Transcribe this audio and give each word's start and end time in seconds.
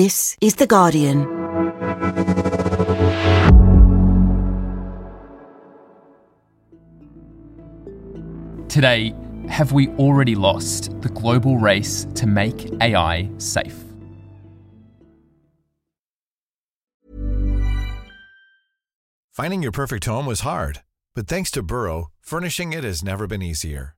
This 0.00 0.36
is 0.40 0.54
The 0.54 0.66
Guardian. 0.68 1.26
Today, 8.68 9.12
have 9.48 9.72
we 9.72 9.88
already 9.98 10.36
lost 10.36 10.92
the 11.00 11.08
global 11.08 11.58
race 11.58 12.06
to 12.14 12.28
make 12.28 12.70
AI 12.80 13.28
safe? 13.38 13.74
Finding 19.32 19.64
your 19.64 19.72
perfect 19.72 20.04
home 20.04 20.26
was 20.26 20.42
hard, 20.42 20.84
but 21.16 21.26
thanks 21.26 21.50
to 21.50 21.60
Burrow, 21.60 22.12
furnishing 22.20 22.72
it 22.72 22.84
has 22.84 23.02
never 23.02 23.26
been 23.26 23.42
easier. 23.42 23.97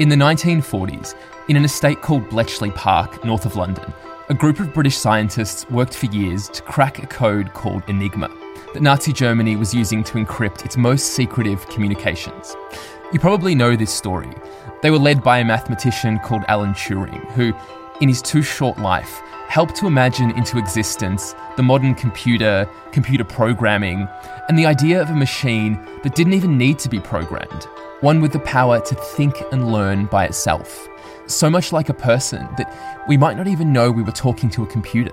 In 0.00 0.08
the 0.08 0.16
1940s, 0.16 1.14
in 1.48 1.56
an 1.56 1.64
estate 1.66 2.00
called 2.00 2.26
Bletchley 2.30 2.70
Park, 2.70 3.22
north 3.22 3.44
of 3.44 3.56
London, 3.56 3.92
a 4.30 4.34
group 4.34 4.58
of 4.58 4.72
British 4.72 4.96
scientists 4.96 5.68
worked 5.68 5.94
for 5.94 6.06
years 6.06 6.48
to 6.48 6.62
crack 6.62 7.02
a 7.02 7.06
code 7.06 7.52
called 7.52 7.82
Enigma 7.86 8.30
that 8.72 8.80
Nazi 8.80 9.12
Germany 9.12 9.56
was 9.56 9.74
using 9.74 10.02
to 10.04 10.14
encrypt 10.14 10.64
its 10.64 10.78
most 10.78 11.08
secretive 11.12 11.68
communications. 11.68 12.56
You 13.12 13.20
probably 13.20 13.54
know 13.54 13.76
this 13.76 13.92
story. 13.92 14.32
They 14.80 14.90
were 14.90 14.96
led 14.96 15.22
by 15.22 15.40
a 15.40 15.44
mathematician 15.44 16.18
called 16.20 16.44
Alan 16.48 16.72
Turing, 16.72 17.30
who, 17.32 17.52
in 18.00 18.08
his 18.08 18.22
too 18.22 18.40
short 18.40 18.78
life, 18.78 19.20
helped 19.48 19.76
to 19.76 19.86
imagine 19.86 20.30
into 20.30 20.56
existence 20.56 21.34
the 21.58 21.62
modern 21.62 21.94
computer, 21.94 22.66
computer 22.90 23.24
programming, 23.24 24.08
and 24.48 24.58
the 24.58 24.64
idea 24.64 25.02
of 25.02 25.10
a 25.10 25.14
machine 25.14 25.74
that 26.02 26.14
didn't 26.14 26.32
even 26.32 26.56
need 26.56 26.78
to 26.78 26.88
be 26.88 27.00
programmed, 27.00 27.66
one 28.00 28.20
with 28.20 28.32
the 28.32 28.40
power 28.40 28.80
to 28.80 28.94
think 28.94 29.34
and 29.52 29.72
learn 29.72 30.06
by 30.06 30.24
itself. 30.24 30.88
So 31.26 31.50
much 31.50 31.72
like 31.72 31.88
a 31.88 31.94
person 31.94 32.48
that 32.56 33.04
we 33.08 33.16
might 33.16 33.36
not 33.36 33.46
even 33.46 33.72
know 33.72 33.90
we 33.90 34.02
were 34.02 34.12
talking 34.12 34.50
to 34.50 34.62
a 34.62 34.66
computer. 34.66 35.12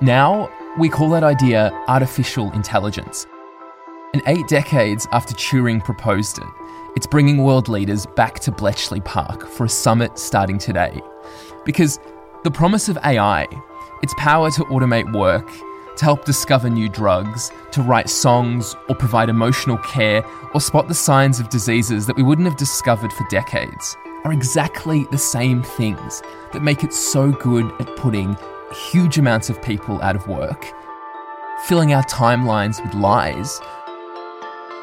Now, 0.00 0.50
we 0.78 0.88
call 0.88 1.08
that 1.10 1.24
idea 1.24 1.72
artificial 1.88 2.52
intelligence. 2.52 3.26
And 4.12 4.22
eight 4.26 4.46
decades 4.48 5.06
after 5.12 5.34
Turing 5.34 5.82
proposed 5.82 6.38
it, 6.38 6.46
it's 6.96 7.06
bringing 7.06 7.44
world 7.44 7.68
leaders 7.68 8.06
back 8.06 8.40
to 8.40 8.52
Bletchley 8.52 9.00
Park 9.00 9.46
for 9.48 9.64
a 9.64 9.68
summit 9.68 10.18
starting 10.18 10.58
today. 10.58 11.00
Because 11.64 11.98
the 12.44 12.50
promise 12.50 12.88
of 12.88 12.98
AI, 13.04 13.46
its 14.02 14.14
power 14.18 14.50
to 14.50 14.64
automate 14.64 15.12
work, 15.12 15.50
to 15.96 16.04
help 16.04 16.24
discover 16.24 16.68
new 16.68 16.88
drugs, 16.88 17.50
to 17.72 17.82
write 17.82 18.08
songs, 18.08 18.76
or 18.88 18.94
provide 18.94 19.28
emotional 19.28 19.78
care, 19.78 20.24
or 20.54 20.60
spot 20.60 20.88
the 20.88 20.94
signs 20.94 21.40
of 21.40 21.48
diseases 21.48 22.06
that 22.06 22.16
we 22.16 22.22
wouldn't 22.22 22.46
have 22.46 22.56
discovered 22.56 23.12
for 23.12 23.26
decades, 23.28 23.96
are 24.24 24.32
exactly 24.32 25.06
the 25.10 25.18
same 25.18 25.62
things 25.62 26.22
that 26.52 26.62
make 26.62 26.84
it 26.84 26.92
so 26.92 27.32
good 27.32 27.72
at 27.80 27.96
putting 27.96 28.36
huge 28.90 29.18
amounts 29.18 29.48
of 29.48 29.62
people 29.62 30.00
out 30.02 30.16
of 30.16 30.26
work, 30.26 30.66
filling 31.64 31.92
our 31.92 32.04
timelines 32.04 32.82
with 32.82 32.94
lies, 32.94 33.60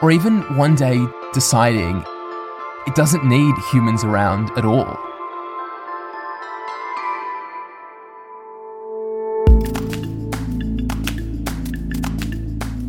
or 0.02 0.12
even 0.12 0.42
one 0.58 0.76
day 0.76 1.06
deciding 1.34 2.04
it 2.86 2.96
doesn't 2.96 3.26
need 3.26 3.56
humans 3.72 4.04
around 4.04 4.50
at 4.58 4.66
all. 4.66 4.98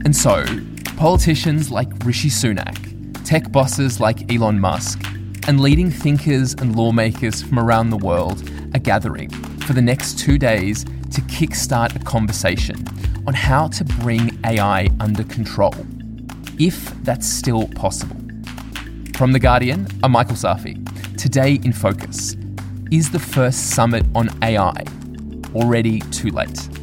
And 0.04 0.15
so, 0.15 0.44
politicians 0.97 1.70
like 1.70 1.88
Rishi 2.04 2.28
Sunak, 2.28 3.25
tech 3.25 3.50
bosses 3.50 4.00
like 4.00 4.31
Elon 4.31 4.60
Musk, 4.60 5.00
and 5.48 5.60
leading 5.60 5.91
thinkers 5.91 6.53
and 6.53 6.76
lawmakers 6.76 7.42
from 7.42 7.59
around 7.59 7.88
the 7.88 7.97
world 7.97 8.42
are 8.75 8.81
gathering 8.81 9.31
for 9.60 9.72
the 9.72 9.81
next 9.81 10.19
two 10.19 10.37
days 10.37 10.84
to 10.84 11.22
kickstart 11.22 11.97
a 11.97 12.04
conversation 12.04 12.76
on 13.26 13.32
how 13.32 13.69
to 13.69 13.84
bring 13.84 14.38
AI 14.44 14.88
under 15.00 15.25
control, 15.25 15.75
if 16.59 16.92
that's 17.03 17.26
still 17.26 17.69
possible. 17.69 18.16
From 19.16 19.32
The 19.32 19.38
Guardian, 19.38 19.86
I'm 20.03 20.12
Michael 20.12 20.36
Safi. 20.36 20.76
Today 21.16 21.60
in 21.65 21.72
Focus 21.72 22.36
Is 22.91 23.10
the 23.10 23.19
first 23.19 23.71
summit 23.71 24.04
on 24.15 24.28
AI 24.42 24.84
already 25.54 26.00
too 26.00 26.28
late? 26.28 26.73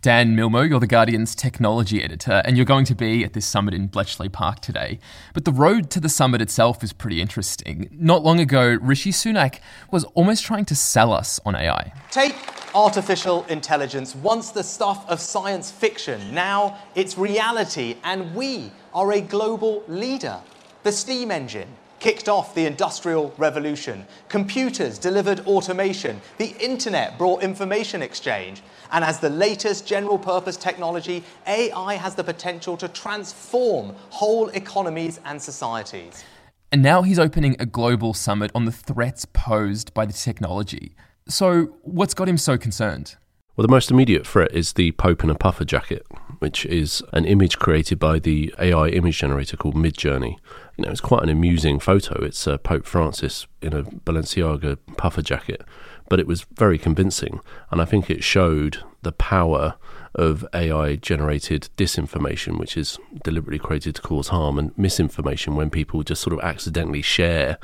Dan 0.00 0.36
Milmo, 0.36 0.68
you're 0.68 0.78
the 0.78 0.86
Guardian's 0.86 1.34
technology 1.34 2.04
editor, 2.04 2.40
and 2.44 2.56
you're 2.56 2.64
going 2.64 2.84
to 2.84 2.94
be 2.94 3.24
at 3.24 3.32
this 3.32 3.44
summit 3.44 3.74
in 3.74 3.88
Bletchley 3.88 4.28
Park 4.28 4.60
today. 4.60 5.00
But 5.34 5.44
the 5.44 5.50
road 5.50 5.90
to 5.90 5.98
the 5.98 6.08
summit 6.08 6.40
itself 6.40 6.84
is 6.84 6.92
pretty 6.92 7.20
interesting. 7.20 7.88
Not 7.90 8.22
long 8.22 8.38
ago, 8.38 8.78
Rishi 8.80 9.10
Sunak 9.10 9.58
was 9.90 10.04
almost 10.14 10.44
trying 10.44 10.66
to 10.66 10.76
sell 10.76 11.12
us 11.12 11.40
on 11.44 11.56
AI. 11.56 11.92
Take 12.12 12.36
artificial 12.76 13.44
intelligence, 13.46 14.14
once 14.14 14.52
the 14.52 14.62
stuff 14.62 15.04
of 15.10 15.18
science 15.18 15.72
fiction, 15.72 16.32
now 16.32 16.78
it's 16.94 17.18
reality, 17.18 17.96
and 18.04 18.32
we 18.36 18.70
are 18.94 19.14
a 19.14 19.20
global 19.20 19.82
leader. 19.88 20.38
The 20.84 20.92
steam 20.92 21.32
engine, 21.32 21.68
kicked 22.00 22.28
off 22.28 22.54
the 22.54 22.66
Industrial 22.66 23.34
Revolution. 23.38 24.06
Computers 24.28 24.98
delivered 24.98 25.40
automation. 25.40 26.20
The 26.38 26.54
internet 26.60 27.18
brought 27.18 27.42
information 27.42 28.02
exchange. 28.02 28.62
And 28.92 29.04
as 29.04 29.20
the 29.20 29.30
latest 29.30 29.86
general 29.86 30.18
purpose 30.18 30.56
technology, 30.56 31.24
AI 31.46 31.94
has 31.94 32.14
the 32.14 32.24
potential 32.24 32.76
to 32.78 32.88
transform 32.88 33.94
whole 34.10 34.48
economies 34.50 35.20
and 35.24 35.40
societies. 35.40 36.24
And 36.70 36.82
now 36.82 37.02
he's 37.02 37.18
opening 37.18 37.56
a 37.58 37.66
global 37.66 38.14
summit 38.14 38.50
on 38.54 38.64
the 38.64 38.72
threats 38.72 39.24
posed 39.24 39.94
by 39.94 40.04
the 40.04 40.12
technology. 40.12 40.94
So, 41.28 41.76
what's 41.82 42.14
got 42.14 42.28
him 42.28 42.38
so 42.38 42.56
concerned? 42.58 43.16
Well, 43.56 43.66
the 43.66 43.72
most 43.72 43.90
immediate 43.90 44.26
threat 44.26 44.52
is 44.52 44.74
the 44.74 44.92
Pope 44.92 45.24
in 45.24 45.30
a 45.30 45.34
puffer 45.34 45.64
jacket, 45.64 46.06
which 46.38 46.64
is 46.66 47.02
an 47.12 47.24
image 47.24 47.58
created 47.58 47.98
by 47.98 48.18
the 48.20 48.54
AI 48.58 48.88
image 48.88 49.18
generator 49.18 49.56
called 49.56 49.74
Midjourney. 49.74 50.36
You 50.78 50.84
know, 50.84 50.92
it's 50.92 51.00
quite 51.00 51.24
an 51.24 51.28
amusing 51.28 51.80
photo. 51.80 52.24
It's 52.24 52.46
uh, 52.46 52.56
Pope 52.56 52.86
Francis 52.86 53.46
in 53.60 53.74
a 53.74 53.82
Balenciaga 53.82 54.78
puffer 54.96 55.22
jacket, 55.22 55.62
but 56.08 56.20
it 56.20 56.26
was 56.26 56.46
very 56.56 56.78
convincing, 56.78 57.40
and 57.70 57.82
I 57.82 57.84
think 57.84 58.08
it 58.08 58.22
showed 58.22 58.78
the 59.02 59.12
power 59.12 59.74
of 60.14 60.46
AI 60.54 60.96
generated 60.96 61.68
disinformation, 61.76 62.58
which 62.58 62.76
is 62.76 62.98
deliberately 63.24 63.58
created 63.58 63.96
to 63.96 64.02
cause 64.02 64.28
harm, 64.28 64.58
and 64.58 64.76
misinformation 64.78 65.56
when 65.56 65.68
people 65.68 66.02
just 66.04 66.22
sort 66.22 66.32
of 66.32 66.40
accidentally 66.44 67.02
share 67.02 67.58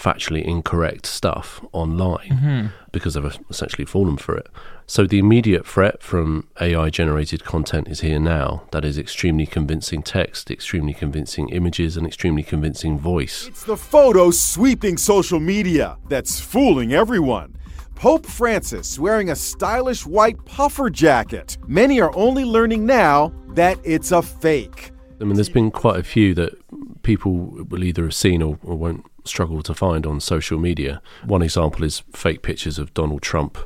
factually 0.00 0.42
incorrect 0.42 1.04
stuff 1.04 1.64
online 1.72 2.28
mm-hmm. 2.28 2.66
because 2.90 3.14
they've 3.14 3.38
essentially 3.50 3.84
fallen 3.84 4.16
for 4.16 4.36
it. 4.36 4.48
So 4.86 5.06
the 5.06 5.18
immediate 5.18 5.66
threat 5.66 6.02
from 6.02 6.48
AI 6.60 6.90
generated 6.90 7.44
content 7.44 7.86
is 7.88 8.00
here 8.00 8.18
now. 8.18 8.64
That 8.72 8.84
is 8.84 8.98
extremely 8.98 9.46
convincing 9.46 10.02
text, 10.02 10.50
extremely 10.50 10.94
convincing 10.94 11.50
images, 11.50 11.96
and 11.96 12.06
extremely 12.06 12.42
convincing 12.42 12.98
voice. 12.98 13.46
It's 13.46 13.64
the 13.64 13.76
photo 13.76 14.30
sweeping 14.30 14.96
social 14.96 15.38
media 15.38 15.98
that's 16.08 16.40
fooling 16.40 16.92
everyone. 16.92 17.56
Pope 17.94 18.24
Francis 18.24 18.98
wearing 18.98 19.28
a 19.30 19.36
stylish 19.36 20.06
white 20.06 20.42
puffer 20.46 20.88
jacket. 20.88 21.58
Many 21.68 22.00
are 22.00 22.16
only 22.16 22.44
learning 22.44 22.86
now 22.86 23.32
that 23.50 23.78
it's 23.84 24.10
a 24.10 24.22
fake. 24.22 24.92
I 25.20 25.24
mean, 25.24 25.34
there's 25.34 25.50
been 25.50 25.70
quite 25.70 26.00
a 26.00 26.02
few 26.02 26.34
that 26.34 26.54
people 27.02 27.32
will 27.68 27.84
either 27.84 28.04
have 28.04 28.14
seen 28.14 28.42
or, 28.42 28.58
or 28.64 28.76
won't 28.76 29.04
struggle 29.24 29.62
to 29.62 29.74
find 29.74 30.06
on 30.06 30.20
social 30.20 30.58
media. 30.58 31.02
One 31.24 31.42
example 31.42 31.84
is 31.84 32.02
fake 32.12 32.42
pictures 32.42 32.78
of 32.78 32.94
Donald 32.94 33.22
Trump 33.22 33.58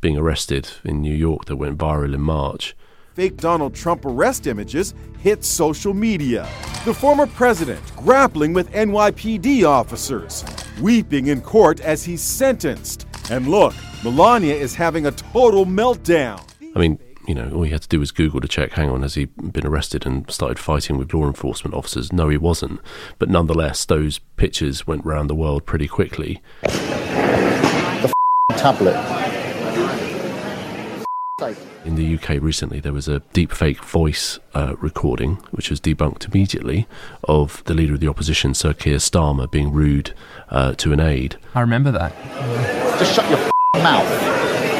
being 0.00 0.16
arrested 0.16 0.70
in 0.84 1.00
New 1.00 1.14
York 1.14 1.46
that 1.46 1.56
went 1.56 1.78
viral 1.78 2.14
in 2.14 2.20
March. 2.20 2.76
Fake 3.14 3.38
Donald 3.38 3.74
Trump 3.74 4.04
arrest 4.04 4.46
images 4.46 4.94
hit 5.18 5.42
social 5.42 5.94
media. 5.94 6.46
The 6.84 6.92
former 6.92 7.26
president 7.26 7.80
grappling 7.96 8.52
with 8.52 8.70
NYPD 8.72 9.64
officers, 9.64 10.44
weeping 10.82 11.28
in 11.28 11.40
court 11.40 11.80
as 11.80 12.04
he's 12.04 12.20
sentenced. 12.20 13.06
And 13.30 13.48
look, 13.48 13.74
Melania 14.04 14.54
is 14.54 14.74
having 14.74 15.06
a 15.06 15.12
total 15.12 15.64
meltdown. 15.64 16.42
I 16.74 16.78
mean, 16.78 16.98
you 17.26 17.34
know, 17.34 17.50
all 17.52 17.62
he 17.62 17.70
had 17.70 17.82
to 17.82 17.88
do 17.88 17.98
was 18.00 18.12
Google 18.12 18.40
to 18.40 18.48
check, 18.48 18.72
hang 18.72 18.88
on, 18.88 19.02
has 19.02 19.14
he 19.14 19.24
been 19.26 19.66
arrested 19.66 20.06
and 20.06 20.30
started 20.30 20.58
fighting 20.58 20.96
with 20.96 21.12
law 21.12 21.26
enforcement 21.26 21.74
officers? 21.74 22.12
No, 22.12 22.28
he 22.28 22.36
wasn't. 22.36 22.80
But 23.18 23.28
nonetheless, 23.28 23.84
those 23.84 24.20
pictures 24.36 24.86
went 24.86 25.04
around 25.04 25.26
the 25.26 25.34
world 25.34 25.66
pretty 25.66 25.88
quickly. 25.88 26.40
The 26.62 28.12
tablet. 28.50 28.96
In 31.84 31.96
the 31.96 32.14
UK 32.14 32.42
recently, 32.42 32.80
there 32.80 32.92
was 32.92 33.08
a 33.08 33.20
deepfake 33.34 33.84
voice 33.84 34.38
uh, 34.54 34.74
recording, 34.80 35.34
which 35.50 35.70
was 35.70 35.80
debunked 35.80 36.32
immediately, 36.32 36.88
of 37.24 37.62
the 37.64 37.74
leader 37.74 37.94
of 37.94 38.00
the 38.00 38.08
opposition, 38.08 38.54
Sir 38.54 38.72
Keir 38.72 38.96
Starmer, 38.96 39.50
being 39.50 39.72
rude 39.72 40.14
uh, 40.48 40.72
to 40.74 40.92
an 40.92 41.00
aide. 41.00 41.36
I 41.54 41.60
remember 41.60 41.90
that. 41.92 42.12
Just 42.98 43.14
shut 43.14 43.28
your 43.30 43.38
mouth. 43.82 44.75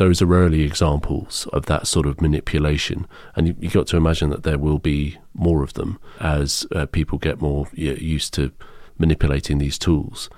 Those 0.00 0.22
are 0.22 0.32
early 0.32 0.62
examples 0.62 1.46
of 1.52 1.66
that 1.66 1.86
sort 1.86 2.06
of 2.06 2.22
manipulation, 2.22 3.06
and 3.36 3.46
you, 3.46 3.54
you 3.60 3.68
got 3.68 3.86
to 3.86 3.98
imagine 3.98 4.30
that 4.30 4.44
there 4.44 4.56
will 4.58 4.78
be 4.78 5.18
more 5.34 5.62
of 5.62 5.74
them 5.74 5.98
as 6.18 6.66
uh, 6.74 6.86
people 6.86 7.18
get 7.18 7.42
more 7.42 7.66
y- 7.76 7.98
used 8.00 8.32
to 8.32 8.50
manipulating 8.96 9.58
these 9.58 9.78
tools. 9.78 10.30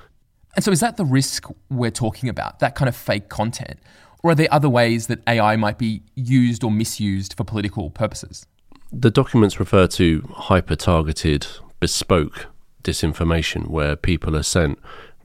And 0.56 0.64
so, 0.64 0.73
is 0.73 0.81
that 0.81 0.97
the 0.97 1.05
risk 1.05 1.47
we're 1.70 1.93
talking 1.93 2.29
about? 2.29 2.59
That 2.59 2.75
kind 2.75 2.88
of 2.88 2.97
fake 2.97 3.29
content, 3.29 3.79
or 4.25 4.32
are 4.32 4.35
there 4.35 4.49
other 4.50 4.69
ways 4.69 5.06
that 5.06 5.20
AI 5.29 5.55
might 5.55 5.79
be 5.79 6.03
used 6.17 6.65
or 6.65 6.70
misused 6.73 7.35
for 7.35 7.44
political 7.44 7.88
purposes? 7.88 8.44
The 8.91 9.12
documents 9.12 9.61
refer 9.61 9.87
to 9.87 10.29
hyper 10.32 10.75
targeted, 10.75 11.47
bespoke 11.79 12.47
disinformation, 12.82 13.69
where 13.69 13.94
people 13.94 14.35
are 14.37 14.43
sent 14.43 14.81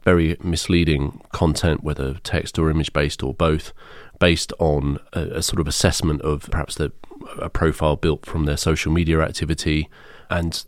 very 0.08 0.38
misleading 0.42 1.20
content, 1.34 1.84
whether 1.84 2.14
text 2.24 2.58
or 2.58 2.70
image 2.70 2.94
based 2.94 3.22
or 3.22 3.34
both, 3.34 3.74
based 4.20 4.54
on 4.58 4.98
a, 5.12 5.40
a 5.40 5.42
sort 5.44 5.60
of 5.60 5.68
assessment 5.68 6.22
of 6.22 6.48
perhaps 6.50 6.76
the, 6.76 6.94
a 7.40 7.50
profile 7.50 7.98
built 7.98 8.26
from 8.26 8.46
their 8.46 8.56
social 8.56 8.90
media 8.90 9.20
activity. 9.20 9.90
And 10.30 10.64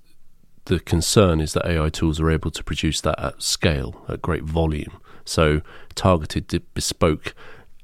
the 0.65 0.81
concern 0.81 1.39
is 1.39 1.53
that 1.53 1.65
AI 1.65 1.87
tools 1.87 2.19
are 2.19 2.29
able 2.29 2.51
to 2.51 2.61
produce 2.65 2.99
that 2.99 3.17
at 3.17 3.41
scale, 3.41 4.03
at 4.09 4.21
great 4.21 4.43
volume. 4.43 4.99
So, 5.23 5.61
targeted, 5.95 6.61
bespoke 6.73 7.33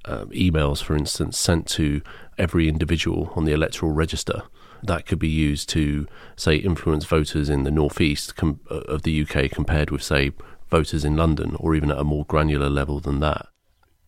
uh, 0.03 0.25
emails, 0.25 0.83
for 0.83 0.93
instance, 0.93 1.37
sent 1.37 1.69
to 1.69 2.01
every 2.37 2.67
individual 2.67 3.31
on 3.33 3.45
the 3.45 3.53
electoral 3.53 3.93
register. 3.93 4.41
That 4.83 5.05
could 5.05 5.19
be 5.19 5.29
used 5.29 5.69
to, 5.69 6.05
say, 6.35 6.57
influence 6.57 7.05
voters 7.05 7.49
in 7.49 7.63
the 7.63 7.71
northeast 7.71 8.35
com- 8.35 8.59
uh, 8.69 8.81
of 8.95 9.03
the 9.03 9.21
UK 9.21 9.49
compared 9.49 9.89
with, 9.89 10.03
say, 10.03 10.31
voters 10.75 11.05
in 11.05 11.15
London, 11.15 11.55
or 11.59 11.73
even 11.73 11.89
at 11.89 11.97
a 11.97 12.03
more 12.03 12.25
granular 12.25 12.69
level 12.69 12.99
than 12.99 13.21
that. 13.21 13.47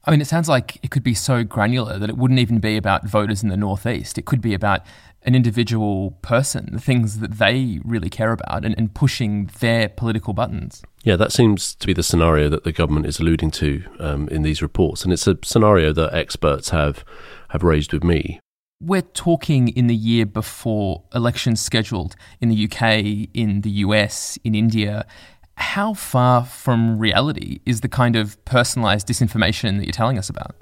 I 0.04 0.12
mean, 0.12 0.22
it 0.22 0.28
sounds 0.28 0.50
like 0.50 0.78
it 0.84 0.92
could 0.92 1.04
be 1.04 1.14
so 1.14 1.44
granular 1.44 1.98
that 1.98 2.10
it 2.10 2.18
wouldn't 2.18 2.40
even 2.40 2.60
be 2.60 2.78
about 2.78 3.06
voters 3.06 3.44
in 3.44 3.50
the 3.50 3.58
Northeast. 3.58 4.18
It 4.18 4.26
could 4.26 4.42
be 4.42 4.54
about 4.54 4.82
an 5.24 5.34
individual 5.36 6.12
person, 6.22 6.70
the 6.72 6.80
things 6.80 7.20
that 7.20 7.40
they 7.40 7.80
really 7.84 8.10
care 8.10 8.32
about, 8.32 8.66
and, 8.66 8.76
and 8.78 8.94
pushing 8.94 9.50
their 9.60 9.88
political 9.88 10.34
buttons. 10.34 10.82
Yeah, 11.04 11.16
that 11.18 11.32
seems 11.32 11.76
to 11.76 11.88
be 11.88 11.94
the 11.94 12.04
scenario 12.04 12.50
that 12.50 12.64
the 12.66 12.72
government 12.72 13.06
is 13.06 13.20
alluding 13.20 13.52
to 13.52 13.84
um, 14.00 14.28
in 14.30 14.44
these 14.44 14.62
reports, 14.62 15.04
and 15.04 15.14
it's 15.14 15.28
a 15.28 15.38
scenario 15.44 15.94
that 15.94 16.14
experts 16.14 16.70
have 16.70 17.06
have 17.50 17.64
raised 17.64 17.94
with 17.94 18.04
me. 18.04 18.40
We're 18.82 19.02
talking 19.02 19.70
in 19.70 19.88
the 19.88 19.96
year 19.96 20.26
before 20.26 21.04
elections 21.14 21.60
scheduled 21.62 22.16
in 22.40 22.50
the 22.50 22.66
UK, 22.66 23.30
in 23.34 23.62
the 23.62 23.72
US, 23.86 24.38
in 24.44 24.54
India. 24.54 25.06
How 25.58 25.96
far 25.96 26.46
from 26.46 27.00
reality 27.00 27.62
is 27.66 27.82
the 27.82 27.90
kind 27.90 28.16
of 28.16 28.44
personalized 28.46 29.08
disinformation 29.08 29.80
that 29.80 29.86
you're 29.86 29.92
telling 29.92 30.20
us 30.20 30.30
about? 30.30 30.56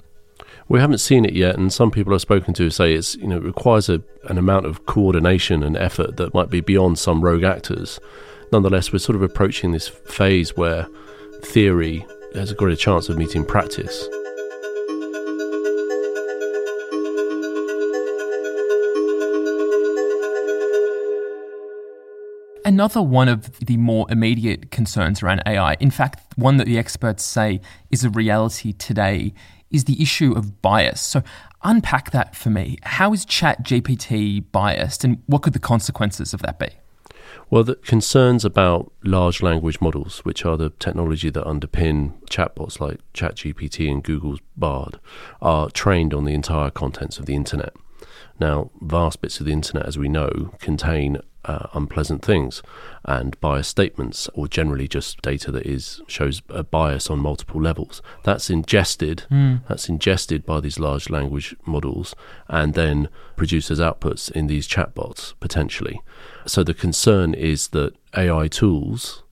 We 0.68 0.80
haven't 0.80 0.98
seen 0.98 1.26
it 1.26 1.34
yet, 1.34 1.58
and 1.58 1.70
some 1.70 1.90
people 1.90 2.14
I've 2.14 2.22
spoken 2.22 2.54
to 2.54 2.70
say 2.70 2.94
it's 2.94 3.14
you 3.16 3.26
know 3.26 3.36
it 3.36 3.42
requires 3.42 3.90
a, 3.90 4.02
an 4.24 4.38
amount 4.38 4.64
of 4.64 4.86
coordination 4.86 5.62
and 5.62 5.76
effort 5.76 6.16
that 6.16 6.32
might 6.32 6.48
be 6.48 6.60
beyond 6.60 6.98
some 6.98 7.20
rogue 7.20 7.44
actors. 7.44 8.00
Nonetheless, 8.52 8.90
we're 8.90 8.98
sort 8.98 9.16
of 9.16 9.22
approaching 9.22 9.72
this 9.72 9.86
phase 9.86 10.56
where 10.56 10.86
theory 11.42 12.06
has 12.34 12.52
got 12.52 12.52
a 12.52 12.56
greater 12.56 12.76
chance 12.76 13.10
of 13.10 13.18
meeting 13.18 13.44
practice. 13.44 14.08
Another 22.66 23.00
one 23.00 23.28
of 23.28 23.60
the 23.60 23.76
more 23.76 24.06
immediate 24.10 24.72
concerns 24.72 25.22
around 25.22 25.40
AI, 25.46 25.74
in 25.74 25.92
fact, 25.92 26.20
one 26.34 26.56
that 26.56 26.66
the 26.66 26.78
experts 26.78 27.24
say 27.24 27.60
is 27.92 28.02
a 28.02 28.10
reality 28.10 28.72
today, 28.72 29.32
is 29.70 29.84
the 29.84 30.02
issue 30.02 30.32
of 30.32 30.60
bias. 30.62 31.00
So, 31.00 31.22
unpack 31.62 32.10
that 32.10 32.34
for 32.34 32.50
me. 32.50 32.78
How 32.82 33.12
is 33.12 33.24
ChatGPT 33.24 34.46
biased, 34.50 35.04
and 35.04 35.22
what 35.26 35.42
could 35.42 35.52
the 35.52 35.60
consequences 35.60 36.34
of 36.34 36.42
that 36.42 36.58
be? 36.58 36.70
Well, 37.50 37.62
the 37.62 37.76
concerns 37.76 38.44
about 38.44 38.92
large 39.04 39.42
language 39.42 39.80
models, 39.80 40.24
which 40.24 40.44
are 40.44 40.56
the 40.56 40.70
technology 40.70 41.30
that 41.30 41.44
underpin 41.44 42.20
chatbots 42.24 42.80
like 42.80 42.98
ChatGPT 43.14 43.88
and 43.88 44.02
Google's 44.02 44.40
Bard, 44.56 44.98
are 45.40 45.70
trained 45.70 46.12
on 46.12 46.24
the 46.24 46.34
entire 46.34 46.70
contents 46.70 47.20
of 47.20 47.26
the 47.26 47.36
internet. 47.36 47.74
Now, 48.40 48.72
vast 48.80 49.20
bits 49.20 49.38
of 49.38 49.46
the 49.46 49.52
internet, 49.52 49.86
as 49.86 49.96
we 49.96 50.08
know, 50.08 50.52
contain 50.58 51.18
uh, 51.46 51.68
unpleasant 51.74 52.24
things 52.24 52.62
and 53.04 53.40
biased 53.40 53.70
statements, 53.70 54.28
or 54.34 54.48
generally 54.48 54.88
just 54.88 55.22
data 55.22 55.50
that 55.52 55.64
is 55.64 56.02
shows 56.08 56.42
a 56.48 56.64
bias 56.64 57.08
on 57.08 57.18
multiple 57.20 57.60
levels. 57.62 58.02
That's 58.24 58.50
ingested. 58.50 59.24
Mm. 59.30 59.60
That's 59.68 59.88
ingested 59.88 60.44
by 60.44 60.60
these 60.60 60.78
large 60.78 61.08
language 61.08 61.54
models, 61.64 62.14
and 62.48 62.74
then 62.74 63.08
produces 63.36 63.78
outputs 63.78 64.30
in 64.30 64.48
these 64.48 64.66
chatbots 64.66 65.34
potentially. 65.40 66.00
So 66.46 66.62
the 66.62 66.74
concern 66.74 67.34
is 67.34 67.68
that 67.68 67.94
AI 68.16 68.48
tools, 68.48 69.22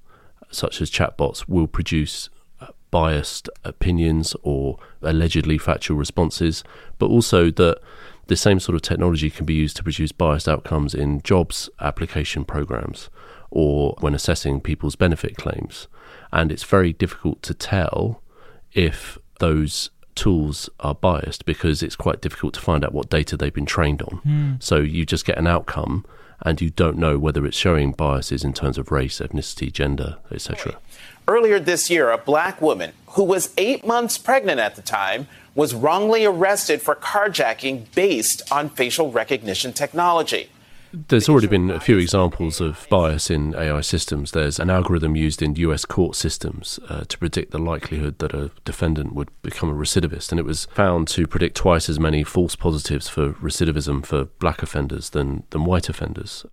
such 0.51 0.81
as 0.81 0.91
chatbots, 0.91 1.49
will 1.49 1.67
produce 1.67 2.31
uh, 2.61 2.69
biased 2.91 3.49
opinions 3.65 4.37
or 4.43 4.79
allegedly 5.03 5.59
factual 5.59 5.97
responses, 5.97 6.63
but 6.99 7.07
also 7.07 7.51
that 7.51 7.81
the 8.27 8.37
same 8.37 8.61
sort 8.61 8.77
of 8.77 8.83
technology 8.83 9.31
can 9.31 9.45
be 9.45 9.55
used 9.55 9.77
to 9.77 9.83
produce 9.83 10.13
biased 10.13 10.49
outcomes 10.49 10.95
in 10.95 11.23
jobs 11.23 11.69
application 11.81 12.45
programs 12.45 13.11
or 13.51 13.97
when 14.01 14.15
assessing 14.15 14.61
people's 14.61 14.97
benefit 14.97 15.37
claims. 15.37 15.87
And 16.33 16.51
it's 16.51 16.65
very 16.65 16.93
difficult 16.93 17.43
to 17.43 17.55
tell 17.55 18.21
if 18.73 19.19
those 19.39 19.91
tools 20.15 20.71
are 20.81 20.95
biased 20.95 21.45
because 21.45 21.83
it's 21.83 21.97
quite 21.97 22.21
difficult 22.21 22.55
to 22.55 22.61
find 22.61 22.85
out 22.85 22.93
what 22.93 23.11
data 23.11 23.37
they've 23.37 23.55
been 23.55 23.67
trained 23.67 24.03
on. 24.03 24.21
Mm. 24.25 24.63
So 24.63 24.79
you 24.79 25.05
just 25.05 25.25
get 25.25 25.39
an 25.39 25.47
outcome 25.47 26.05
and 26.43 26.61
you 26.61 26.71
don't 26.71 26.99
know 26.99 27.19
whether 27.19 27.47
it's 27.47 27.57
showing 27.57 27.93
biases 27.93 28.45
in 28.45 28.53
terms 28.53 28.79
of 28.79 28.91
race, 28.91 29.21
ethnicity, 29.21 29.73
gender, 29.73 30.19
etc. 30.31 30.77
Earlier 31.27 31.59
this 31.59 31.89
year, 31.89 32.11
a 32.11 32.19
black 32.19 32.61
woman 32.61 32.93
who 33.09 33.25
was 33.25 33.55
eight 33.57 33.87
months 33.87 34.19
pregnant 34.19 34.61
at 34.61 34.77
the 34.77 34.83
time 34.83 35.27
was 35.55 35.75
wrongly 35.75 36.25
arrested 36.25 36.83
for 36.83 36.95
carjacking 36.95 37.87
based 37.95 38.43
on 38.51 38.69
facial 38.69 39.11
recognition 39.11 39.73
technology. 39.73 40.51
There's 41.09 41.29
already 41.29 41.49
been 41.49 41.71
a 41.71 41.81
few 41.81 41.99
examples 41.99 42.61
of 42.61 42.87
bias 42.89 43.29
in 43.29 43.53
AI 43.57 43.81
systems. 43.81 44.31
There's 44.31 44.61
an 44.61 44.71
algorithm 44.71 45.17
used 45.17 45.43
in 45.43 45.57
US 45.57 45.85
court 45.85 46.15
systems 46.15 46.79
uh, 46.89 47.05
to 47.09 47.19
predict 47.19 47.51
the 47.51 47.59
likelihood 47.59 48.21
that 48.21 48.33
a 48.33 48.53
defendant 48.65 49.13
would 49.13 49.29
become 49.43 49.69
a 49.69 49.75
recidivist, 49.75 50.31
and 50.31 50.39
it 50.39 50.45
was 50.45 50.67
found 50.67 51.09
to 51.09 51.27
predict 51.27 51.57
twice 51.57 51.89
as 51.89 51.99
many 51.99 52.23
false 52.23 52.55
positives 52.55 53.09
for 53.09 53.33
recidivism 53.33 54.07
for 54.07 54.27
black 54.39 54.63
offenders 54.63 55.11
than, 55.11 55.43
than 55.51 55.65
white 55.65 55.89
offenders. 55.89 56.47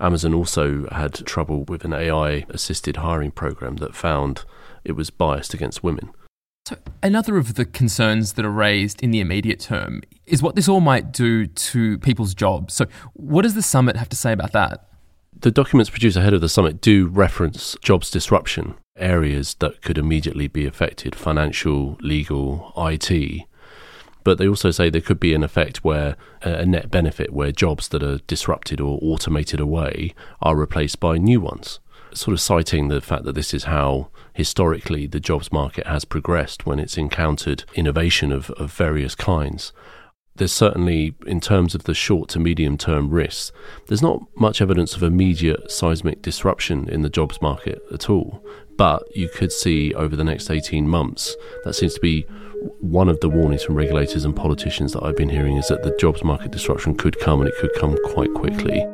Amazon 0.00 0.34
also 0.34 0.88
had 0.90 1.14
trouble 1.24 1.64
with 1.64 1.84
an 1.84 1.94
AI 1.94 2.44
assisted 2.48 2.96
hiring 2.96 3.30
program 3.30 3.76
that 3.76 3.94
found 3.94 4.44
it 4.84 4.92
was 4.92 5.10
biased 5.10 5.54
against 5.54 5.84
women. 5.84 6.10
So, 6.66 6.76
another 7.00 7.36
of 7.36 7.54
the 7.54 7.64
concerns 7.64 8.32
that 8.32 8.44
are 8.44 8.50
raised 8.50 9.00
in 9.00 9.12
the 9.12 9.20
immediate 9.20 9.60
term 9.60 10.02
is 10.26 10.42
what 10.42 10.56
this 10.56 10.68
all 10.68 10.80
might 10.80 11.12
do 11.12 11.46
to 11.46 11.96
people's 11.98 12.34
jobs. 12.34 12.74
So, 12.74 12.86
what 13.12 13.42
does 13.42 13.54
the 13.54 13.62
summit 13.62 13.94
have 13.94 14.08
to 14.08 14.16
say 14.16 14.32
about 14.32 14.50
that? 14.50 14.88
The 15.38 15.52
documents 15.52 15.90
produced 15.90 16.16
ahead 16.16 16.34
of 16.34 16.40
the 16.40 16.48
summit 16.48 16.80
do 16.80 17.06
reference 17.06 17.76
jobs 17.82 18.10
disruption, 18.10 18.74
areas 18.96 19.54
that 19.60 19.80
could 19.80 19.96
immediately 19.96 20.48
be 20.48 20.66
affected 20.66 21.14
financial, 21.14 21.98
legal, 22.00 22.72
IT. 22.76 23.46
But 24.24 24.38
they 24.38 24.48
also 24.48 24.72
say 24.72 24.90
there 24.90 25.00
could 25.00 25.20
be 25.20 25.34
an 25.34 25.44
effect 25.44 25.84
where 25.84 26.16
a 26.42 26.66
net 26.66 26.90
benefit 26.90 27.32
where 27.32 27.52
jobs 27.52 27.86
that 27.88 28.02
are 28.02 28.18
disrupted 28.26 28.80
or 28.80 28.98
automated 29.00 29.60
away 29.60 30.16
are 30.42 30.56
replaced 30.56 30.98
by 30.98 31.16
new 31.16 31.40
ones. 31.40 31.78
Sort 32.16 32.32
of 32.32 32.40
citing 32.40 32.88
the 32.88 33.02
fact 33.02 33.24
that 33.24 33.34
this 33.34 33.52
is 33.52 33.64
how 33.64 34.08
historically 34.32 35.06
the 35.06 35.20
jobs 35.20 35.52
market 35.52 35.86
has 35.86 36.06
progressed 36.06 36.64
when 36.64 36.78
it's 36.78 36.96
encountered 36.96 37.64
innovation 37.74 38.32
of, 38.32 38.50
of 38.52 38.72
various 38.72 39.14
kinds. 39.14 39.74
there's 40.36 40.52
certainly, 40.52 41.14
in 41.26 41.40
terms 41.40 41.74
of 41.74 41.84
the 41.84 41.92
short 41.92 42.30
to 42.30 42.38
medium 42.38 42.78
term 42.78 43.10
risks, 43.10 43.52
there's 43.88 44.00
not 44.00 44.22
much 44.34 44.62
evidence 44.62 44.96
of 44.96 45.02
immediate 45.02 45.70
seismic 45.70 46.22
disruption 46.22 46.88
in 46.88 47.02
the 47.02 47.10
jobs 47.10 47.40
market 47.42 47.82
at 47.92 48.08
all. 48.08 48.42
But 48.78 49.02
you 49.14 49.28
could 49.28 49.52
see 49.52 49.92
over 49.92 50.16
the 50.16 50.24
next 50.24 50.50
18 50.50 50.88
months, 50.88 51.36
that 51.64 51.74
seems 51.74 51.94
to 51.94 52.00
be 52.00 52.22
one 52.80 53.10
of 53.10 53.20
the 53.20 53.28
warnings 53.28 53.62
from 53.64 53.74
regulators 53.74 54.24
and 54.24 54.34
politicians 54.34 54.94
that 54.94 55.04
I've 55.04 55.16
been 55.16 55.28
hearing 55.28 55.58
is 55.58 55.68
that 55.68 55.82
the 55.82 55.94
jobs 55.98 56.24
market 56.24 56.50
disruption 56.50 56.94
could 56.94 57.18
come 57.20 57.40
and 57.40 57.48
it 57.50 57.56
could 57.58 57.74
come 57.74 57.94
quite 58.06 58.32
quickly. 58.32 58.86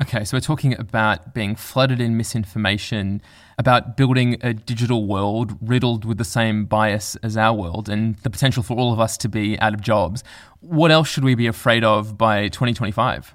Okay, 0.00 0.22
so 0.22 0.36
we're 0.36 0.40
talking 0.40 0.78
about 0.78 1.34
being 1.34 1.56
flooded 1.56 2.00
in 2.00 2.16
misinformation, 2.16 3.20
about 3.58 3.96
building 3.96 4.36
a 4.42 4.54
digital 4.54 5.08
world 5.08 5.58
riddled 5.60 6.04
with 6.04 6.18
the 6.18 6.24
same 6.24 6.66
bias 6.66 7.16
as 7.16 7.36
our 7.36 7.52
world, 7.52 7.88
and 7.88 8.14
the 8.18 8.30
potential 8.30 8.62
for 8.62 8.76
all 8.76 8.92
of 8.92 9.00
us 9.00 9.16
to 9.18 9.28
be 9.28 9.58
out 9.58 9.74
of 9.74 9.80
jobs. 9.80 10.22
What 10.60 10.92
else 10.92 11.08
should 11.08 11.24
we 11.24 11.34
be 11.34 11.48
afraid 11.48 11.82
of 11.82 12.16
by 12.16 12.46
2025? 12.46 13.34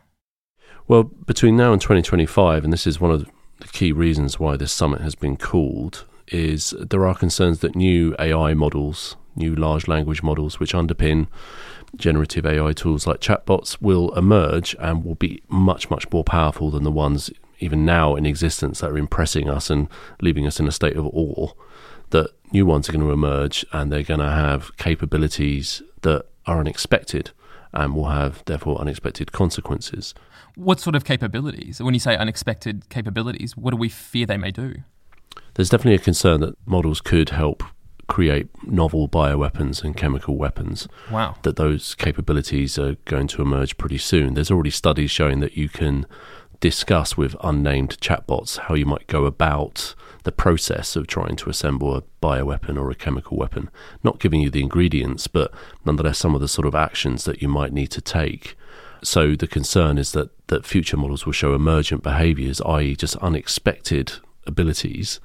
Well, 0.87 1.03
between 1.03 1.57
now 1.57 1.73
and 1.73 1.81
2025, 1.81 2.63
and 2.63 2.71
this 2.71 2.87
is 2.87 2.99
one 2.99 3.11
of 3.11 3.29
the 3.59 3.67
key 3.67 3.91
reasons 3.91 4.39
why 4.39 4.55
this 4.55 4.71
summit 4.71 5.01
has 5.01 5.15
been 5.15 5.35
called, 5.35 6.05
is 6.29 6.73
there 6.79 7.05
are 7.05 7.15
concerns 7.15 7.59
that 7.59 7.75
new 7.75 8.15
AI 8.19 8.53
models, 8.53 9.17
new 9.35 9.53
large 9.53 9.89
language 9.89 10.23
models, 10.23 10.61
which 10.61 10.71
underpin 10.71 11.27
generative 11.95 12.45
AI 12.45 12.73
tools 12.73 13.05
like 13.05 13.19
chatbots 13.19 13.81
will 13.81 14.13
emerge 14.15 14.75
and 14.79 15.03
will 15.03 15.15
be 15.15 15.43
much, 15.47 15.89
much 15.89 16.09
more 16.11 16.23
powerful 16.23 16.71
than 16.71 16.83
the 16.83 16.91
ones 16.91 17.31
even 17.59 17.85
now 17.85 18.15
in 18.15 18.25
existence 18.25 18.79
that 18.79 18.91
are 18.91 18.97
impressing 18.97 19.49
us 19.49 19.69
and 19.69 19.87
leaving 20.21 20.45
us 20.45 20.59
in 20.59 20.67
a 20.67 20.71
state 20.71 20.97
of 20.97 21.05
awe. 21.07 21.51
That 22.09 22.31
new 22.51 22.65
ones 22.65 22.89
are 22.89 22.91
going 22.91 23.05
to 23.05 23.11
emerge 23.11 23.65
and 23.71 23.91
they're 23.91 24.03
going 24.03 24.19
to 24.19 24.29
have 24.29 24.75
capabilities 24.77 25.81
that 26.01 26.25
are 26.45 26.59
unexpected 26.59 27.31
and 27.71 27.95
will 27.95 28.09
have, 28.09 28.43
therefore, 28.45 28.79
unexpected 28.79 29.31
consequences. 29.31 30.13
What 30.55 30.79
sort 30.79 30.95
of 30.95 31.05
capabilities? 31.05 31.81
When 31.81 31.95
you 31.95 31.99
say 31.99 32.15
unexpected 32.15 32.87
capabilities, 32.89 33.57
what 33.57 33.71
do 33.71 33.77
we 33.77 33.89
fear 33.89 34.27
they 34.27 34.37
may 34.37 34.51
do? 34.51 34.75
There's 35.55 35.69
definitely 35.69 35.95
a 35.95 35.99
concern 35.99 36.41
that 36.41 36.55
models 36.67 37.01
could 37.01 37.31
help 37.31 37.63
create 38.13 38.47
novel 38.63 39.09
bioweapons 39.09 39.83
and 39.83 39.97
chemical 39.97 40.37
weapons. 40.37 40.87
Wow. 41.09 41.35
That 41.41 41.55
those 41.55 41.95
capabilities 41.95 42.77
are 42.77 42.93
going 43.05 43.25
to 43.29 43.41
emerge 43.41 43.75
pretty 43.79 43.97
soon. 43.97 44.35
There's 44.35 44.51
already 44.51 44.69
studies 44.69 45.09
showing 45.09 45.39
that 45.39 45.57
you 45.57 45.67
can 45.67 46.05
discuss 46.59 47.17
with 47.17 47.35
unnamed 47.43 47.97
chatbots 48.01 48.59
how 48.59 48.75
you 48.75 48.85
might 48.85 49.07
go 49.07 49.25
about 49.25 49.95
the 50.25 50.31
process 50.31 50.95
of 50.95 51.07
trying 51.07 51.35
to 51.37 51.49
assemble 51.49 51.95
a 51.95 52.03
bioweapon 52.21 52.77
or 52.77 52.91
a 52.91 52.95
chemical 52.95 53.35
weapon, 53.35 53.71
not 54.03 54.19
giving 54.19 54.41
you 54.41 54.51
the 54.51 54.61
ingredients, 54.61 55.25
but 55.25 55.51
nonetheless 55.83 56.19
some 56.19 56.35
of 56.35 56.41
the 56.41 56.47
sort 56.47 56.67
of 56.67 56.75
actions 56.75 57.23
that 57.23 57.41
you 57.41 57.47
might 57.47 57.73
need 57.73 57.87
to 57.87 57.99
take. 57.99 58.55
So 59.03 59.35
the 59.35 59.47
concern 59.47 59.97
is 59.97 60.11
that, 60.11 60.29
that 60.49 60.67
future 60.67 60.97
models 60.97 61.25
will 61.25 61.33
show 61.33 61.55
emergent 61.55 62.03
behaviors, 62.03 62.61
i.e., 62.61 62.95
just 62.95 63.15
unexpected 63.17 64.13
abilities 64.45 65.19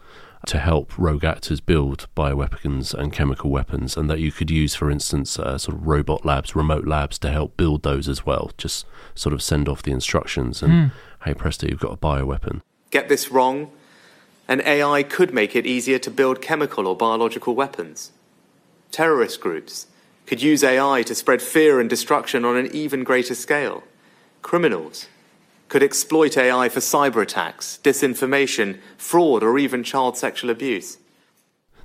to 0.47 0.59
help 0.59 0.97
rogue 0.99 1.25
actors 1.25 1.61
build 1.61 2.07
bioweapons 2.17 2.95
and 2.95 3.13
chemical 3.13 3.51
weapons, 3.51 3.97
and 3.97 4.09
that 4.09 4.21
you 4.21 4.33
could 4.33 4.51
use, 4.51 4.75
for 4.75 4.91
instance, 4.91 5.39
uh, 5.39 5.59
sort 5.59 5.77
of 5.77 5.87
robot 5.87 6.25
labs, 6.25 6.55
remote 6.55 6.87
labs 6.87 7.19
to 7.19 7.31
help 7.31 7.57
build 7.57 7.83
those 7.83 8.09
as 8.09 8.25
well. 8.25 8.51
Just 8.57 8.87
sort 9.15 9.33
of 9.33 9.43
send 9.43 9.69
off 9.69 9.83
the 9.83 9.93
instructions, 9.93 10.63
and 10.63 10.73
mm. 10.73 10.93
hey 11.25 11.35
presto, 11.35 11.67
you've 11.67 11.81
got 11.81 11.93
a 11.93 11.97
bioweapon. 11.97 12.61
Get 12.91 13.09
this 13.09 13.31
wrong, 13.31 13.71
and 14.47 14.61
AI 14.63 15.03
could 15.03 15.35
make 15.35 15.55
it 15.55 15.67
easier 15.67 15.99
to 15.99 16.11
build 16.11 16.41
chemical 16.41 16.87
or 16.87 16.97
biological 16.97 17.55
weapons. 17.55 18.13
Terrorist 18.91 19.41
groups 19.41 19.87
could 20.27 20.43
use 20.43 20.63
AI 20.63 21.03
to 21.03 21.15
spread 21.15 21.43
fear 21.43 21.81
and 21.81 21.89
destruction 21.89 22.45
on 22.45 22.57
an 22.57 22.67
even 22.75 23.05
greater 23.05 23.35
scale. 23.35 23.83
Criminals 24.43 25.07
could 25.69 25.83
exploit 25.83 26.37
AI 26.37 26.69
for 26.69 26.81
cyber 26.81 27.23
attacks, 27.23 27.79
disinformation, 27.83 28.81
fraud, 28.97 29.43
or 29.43 29.59
even 29.59 29.85
child 29.85 30.17
sexual 30.17 30.51
abuse. 30.51 30.99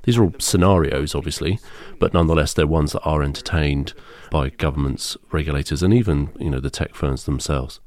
These 0.04 0.18
are 0.18 0.24
all 0.24 0.34
scenarios, 0.40 1.16
obviously, 1.16 1.60
but 1.98 2.14
nonetheless, 2.14 2.54
they're 2.54 2.68
ones 2.68 2.92
that 2.92 3.02
are 3.04 3.24
entertained 3.24 3.94
by 4.30 4.50
governments, 4.50 5.16
regulators, 5.32 5.82
and 5.82 5.94
even 5.94 6.30
you 6.40 6.50
know 6.50 6.60
the 6.60 6.70
tech 6.70 6.94
firms 6.94 7.24
themselves. 7.24 7.80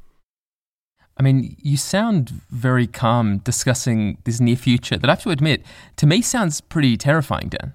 I 1.18 1.22
mean, 1.22 1.56
you 1.58 1.76
sound 1.76 2.42
very 2.50 2.86
calm 2.86 3.38
discussing 3.38 4.18
this 4.24 4.40
near 4.40 4.56
future. 4.56 4.96
That 4.98 5.08
I 5.08 5.12
have 5.12 5.22
to 5.22 5.30
admit, 5.30 5.62
to 5.96 6.06
me, 6.06 6.20
sounds 6.20 6.60
pretty 6.60 6.96
terrifying, 6.96 7.48
Dan. 7.48 7.72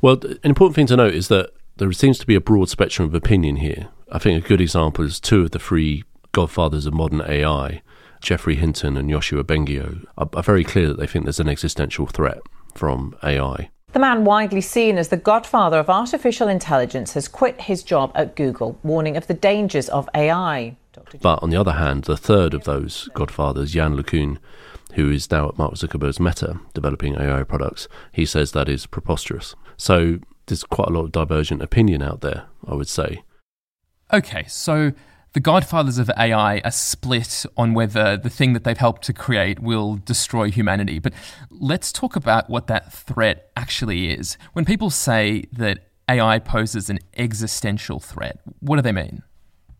Well, 0.00 0.18
an 0.22 0.38
important 0.44 0.74
thing 0.74 0.86
to 0.88 0.96
note 0.96 1.14
is 1.14 1.28
that 1.28 1.50
there 1.76 1.90
seems 1.92 2.18
to 2.18 2.26
be 2.26 2.34
a 2.34 2.40
broad 2.40 2.68
spectrum 2.68 3.08
of 3.08 3.14
opinion 3.14 3.56
here. 3.56 3.88
I 4.10 4.18
think 4.18 4.44
a 4.44 4.46
good 4.46 4.60
example 4.60 5.04
is 5.04 5.18
two 5.18 5.42
of 5.42 5.52
the 5.52 5.58
three 5.58 6.04
godfathers 6.32 6.86
of 6.86 6.94
modern 6.94 7.22
AI, 7.22 7.82
Geoffrey 8.20 8.56
Hinton 8.56 8.96
and 8.96 9.10
Yoshua 9.10 9.42
Bengio, 9.42 10.04
are, 10.16 10.28
are 10.34 10.42
very 10.42 10.64
clear 10.64 10.88
that 10.88 10.98
they 10.98 11.06
think 11.06 11.24
there's 11.24 11.40
an 11.40 11.48
existential 11.48 12.06
threat 12.06 12.40
from 12.74 13.14
AI. 13.22 13.70
The 13.92 13.98
man 13.98 14.24
widely 14.24 14.62
seen 14.62 14.96
as 14.96 15.08
the 15.08 15.18
godfather 15.18 15.78
of 15.78 15.90
artificial 15.90 16.48
intelligence 16.48 17.12
has 17.12 17.28
quit 17.28 17.60
his 17.62 17.82
job 17.82 18.10
at 18.14 18.36
Google, 18.36 18.78
warning 18.82 19.18
of 19.18 19.26
the 19.26 19.34
dangers 19.34 19.90
of 19.90 20.08
AI. 20.14 20.76
But 21.20 21.42
on 21.42 21.50
the 21.50 21.60
other 21.60 21.72
hand, 21.72 22.04
the 22.04 22.16
third 22.16 22.54
of 22.54 22.64
those 22.64 23.08
godfathers, 23.12 23.74
Yann 23.74 23.96
LeCun, 23.96 24.38
who 24.94 25.10
is 25.10 25.30
now 25.30 25.48
at 25.48 25.58
Mark 25.58 25.74
Zuckerberg's 25.74 26.20
Meta 26.20 26.58
developing 26.72 27.16
AI 27.16 27.42
products, 27.44 27.86
he 28.12 28.24
says 28.24 28.52
that 28.52 28.68
is 28.68 28.86
preposterous. 28.86 29.54
So 29.76 30.20
there's 30.46 30.64
quite 30.64 30.88
a 30.88 30.92
lot 30.92 31.04
of 31.04 31.12
divergent 31.12 31.62
opinion 31.62 32.02
out 32.02 32.22
there, 32.22 32.44
I 32.66 32.74
would 32.74 32.88
say. 32.88 33.22
Okay, 34.12 34.44
so 34.48 34.92
the 35.32 35.40
godfathers 35.40 35.98
of 35.98 36.10
AI 36.18 36.60
are 36.64 36.70
split 36.70 37.46
on 37.56 37.74
whether 37.74 38.16
the 38.16 38.30
thing 38.30 38.52
that 38.52 38.64
they've 38.64 38.76
helped 38.76 39.02
to 39.04 39.12
create 39.12 39.60
will 39.60 39.96
destroy 39.96 40.50
humanity. 40.50 40.98
But 40.98 41.14
let's 41.50 41.90
talk 41.92 42.16
about 42.16 42.50
what 42.50 42.66
that 42.66 42.92
threat 42.92 43.50
actually 43.56 44.10
is. 44.10 44.36
When 44.52 44.64
people 44.64 44.90
say 44.90 45.44
that 45.52 45.88
AI 46.08 46.38
poses 46.38 46.90
an 46.90 46.98
existential 47.16 47.98
threat, 47.98 48.40
what 48.60 48.76
do 48.76 48.82
they 48.82 48.92
mean? 48.92 49.22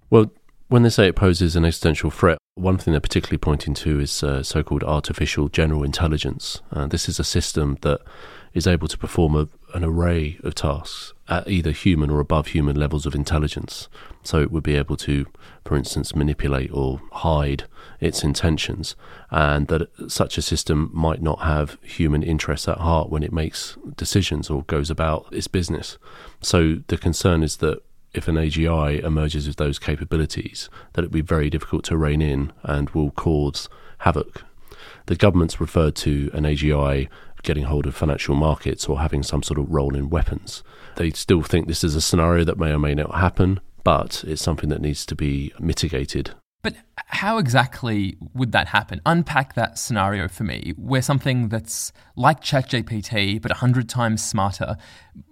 Well, 0.09 0.33
when 0.69 0.83
they 0.85 0.91
say 0.91 1.09
it 1.09 1.17
poses 1.17 1.55
an 1.55 1.67
existential 1.67 2.11
threat, 2.11 2.39
one 2.55 2.79
thing 2.79 2.93
they're 2.93 3.01
particularly 3.01 3.39
pointing 3.39 3.75
to 3.75 4.01
is 4.01 4.23
uh, 4.23 4.43
so 4.43 4.63
called 4.63 4.85
artificial 4.85 5.49
general 5.49 5.83
intelligence. 5.83 6.63
Uh, 6.71 6.87
this 6.87 7.09
is 7.09 7.19
a 7.19 7.25
system 7.25 7.77
that 7.83 8.01
is 8.55 8.67
able 8.67 8.89
to 8.89 8.97
perform 8.97 9.37
a, 9.37 9.49
an 9.75 9.85
array 9.85 10.39
of 10.43 10.55
tasks 10.55 11.13
at 11.29 11.49
either 11.49 11.71
human 11.71 12.11
or 12.11 12.21
above 12.21 12.49
human 12.49 12.77
levels 12.77 13.07
of 13.07 13.15
intelligence. 13.15 13.89
So 14.23 14.41
it 14.41 14.51
would 14.51 14.63
be 14.63 14.77
able 14.77 14.97
to, 14.99 15.27
for 15.65 15.77
instance, 15.77 16.15
manipulate 16.15 16.71
or 16.73 17.01
hide 17.13 17.65
its 18.01 18.23
intentions, 18.23 18.97
and 19.31 19.69
that 19.69 19.89
such 20.11 20.37
a 20.37 20.43
system 20.43 20.91
might 20.93 21.23
not 21.23 21.41
have 21.43 21.79
human 21.83 22.23
interests 22.23 22.69
at 22.69 22.79
heart 22.79 23.09
when 23.11 23.23
it 23.23 23.33
makes 23.33 23.77
decisions 23.97 24.51
or 24.51 24.65
goes 24.65 24.91
about 24.91 25.27
its 25.33 25.47
business. 25.47 25.99
So 26.41 26.81
the 26.89 26.99
concern 26.99 27.43
is 27.43 27.59
that 27.59 27.83
if 28.13 28.29
an 28.29 28.35
AGI 28.37 29.03
emerges 29.03 29.47
with 29.47 29.57
those 29.57 29.79
capabilities, 29.79 30.69
that 30.93 31.03
it 31.03 31.07
would 31.07 31.13
be 31.13 31.23
very 31.23 31.49
difficult 31.49 31.85
to 31.85 31.97
rein 31.97 32.21
in 32.21 32.53
and 32.63 32.91
will 32.91 33.11
cause 33.13 33.69
havoc. 33.99 34.45
The 35.07 35.17
government's 35.17 35.61
referred 35.61 35.95
to 35.97 36.31
an 36.33 36.45
AGI 36.45 37.09
getting 37.43 37.65
hold 37.65 37.87
of 37.87 37.95
financial 37.95 38.35
markets 38.35 38.89
or 38.89 39.01
having 39.01 39.23
some 39.23 39.43
sort 39.43 39.59
of 39.59 39.71
role 39.71 39.97
in 39.97 40.11
weapons. 40.11 40.63
They 40.97 41.11
still 41.11 41.43
think 41.43 41.67
this 41.67 41.85
is 41.85 41.97
a 41.97 42.01
scenario 42.01 42.45
that 42.45 42.59
may 42.59 42.71
or 42.71 42.79
may 42.79 42.95
not 42.95 43.15
happen, 43.15 43.61
but 43.85 44.25
it's 44.27 44.43
something 44.43 44.69
that 44.71 44.81
needs 44.81 45.05
to 45.07 45.15
be 45.15 45.53
mitigated. 45.59 46.35
But 46.63 46.77
how 46.95 47.39
exactly 47.39 48.17
would 48.35 48.53
that 48.53 48.69
happen? 48.69 49.01
Unpack 49.05 49.55
that 49.55 49.79
scenario 49.79 50.29
for 50.29 50.45
me, 50.45 50.75
where 50.77 51.03
something 51.03 51.49
that's 51.49 51.93
like 52.15 52.41
ChatGPT 52.41 53.43
but 53.43 53.51
100 53.51 53.89
times 53.89 54.25
smarter 54.25 54.77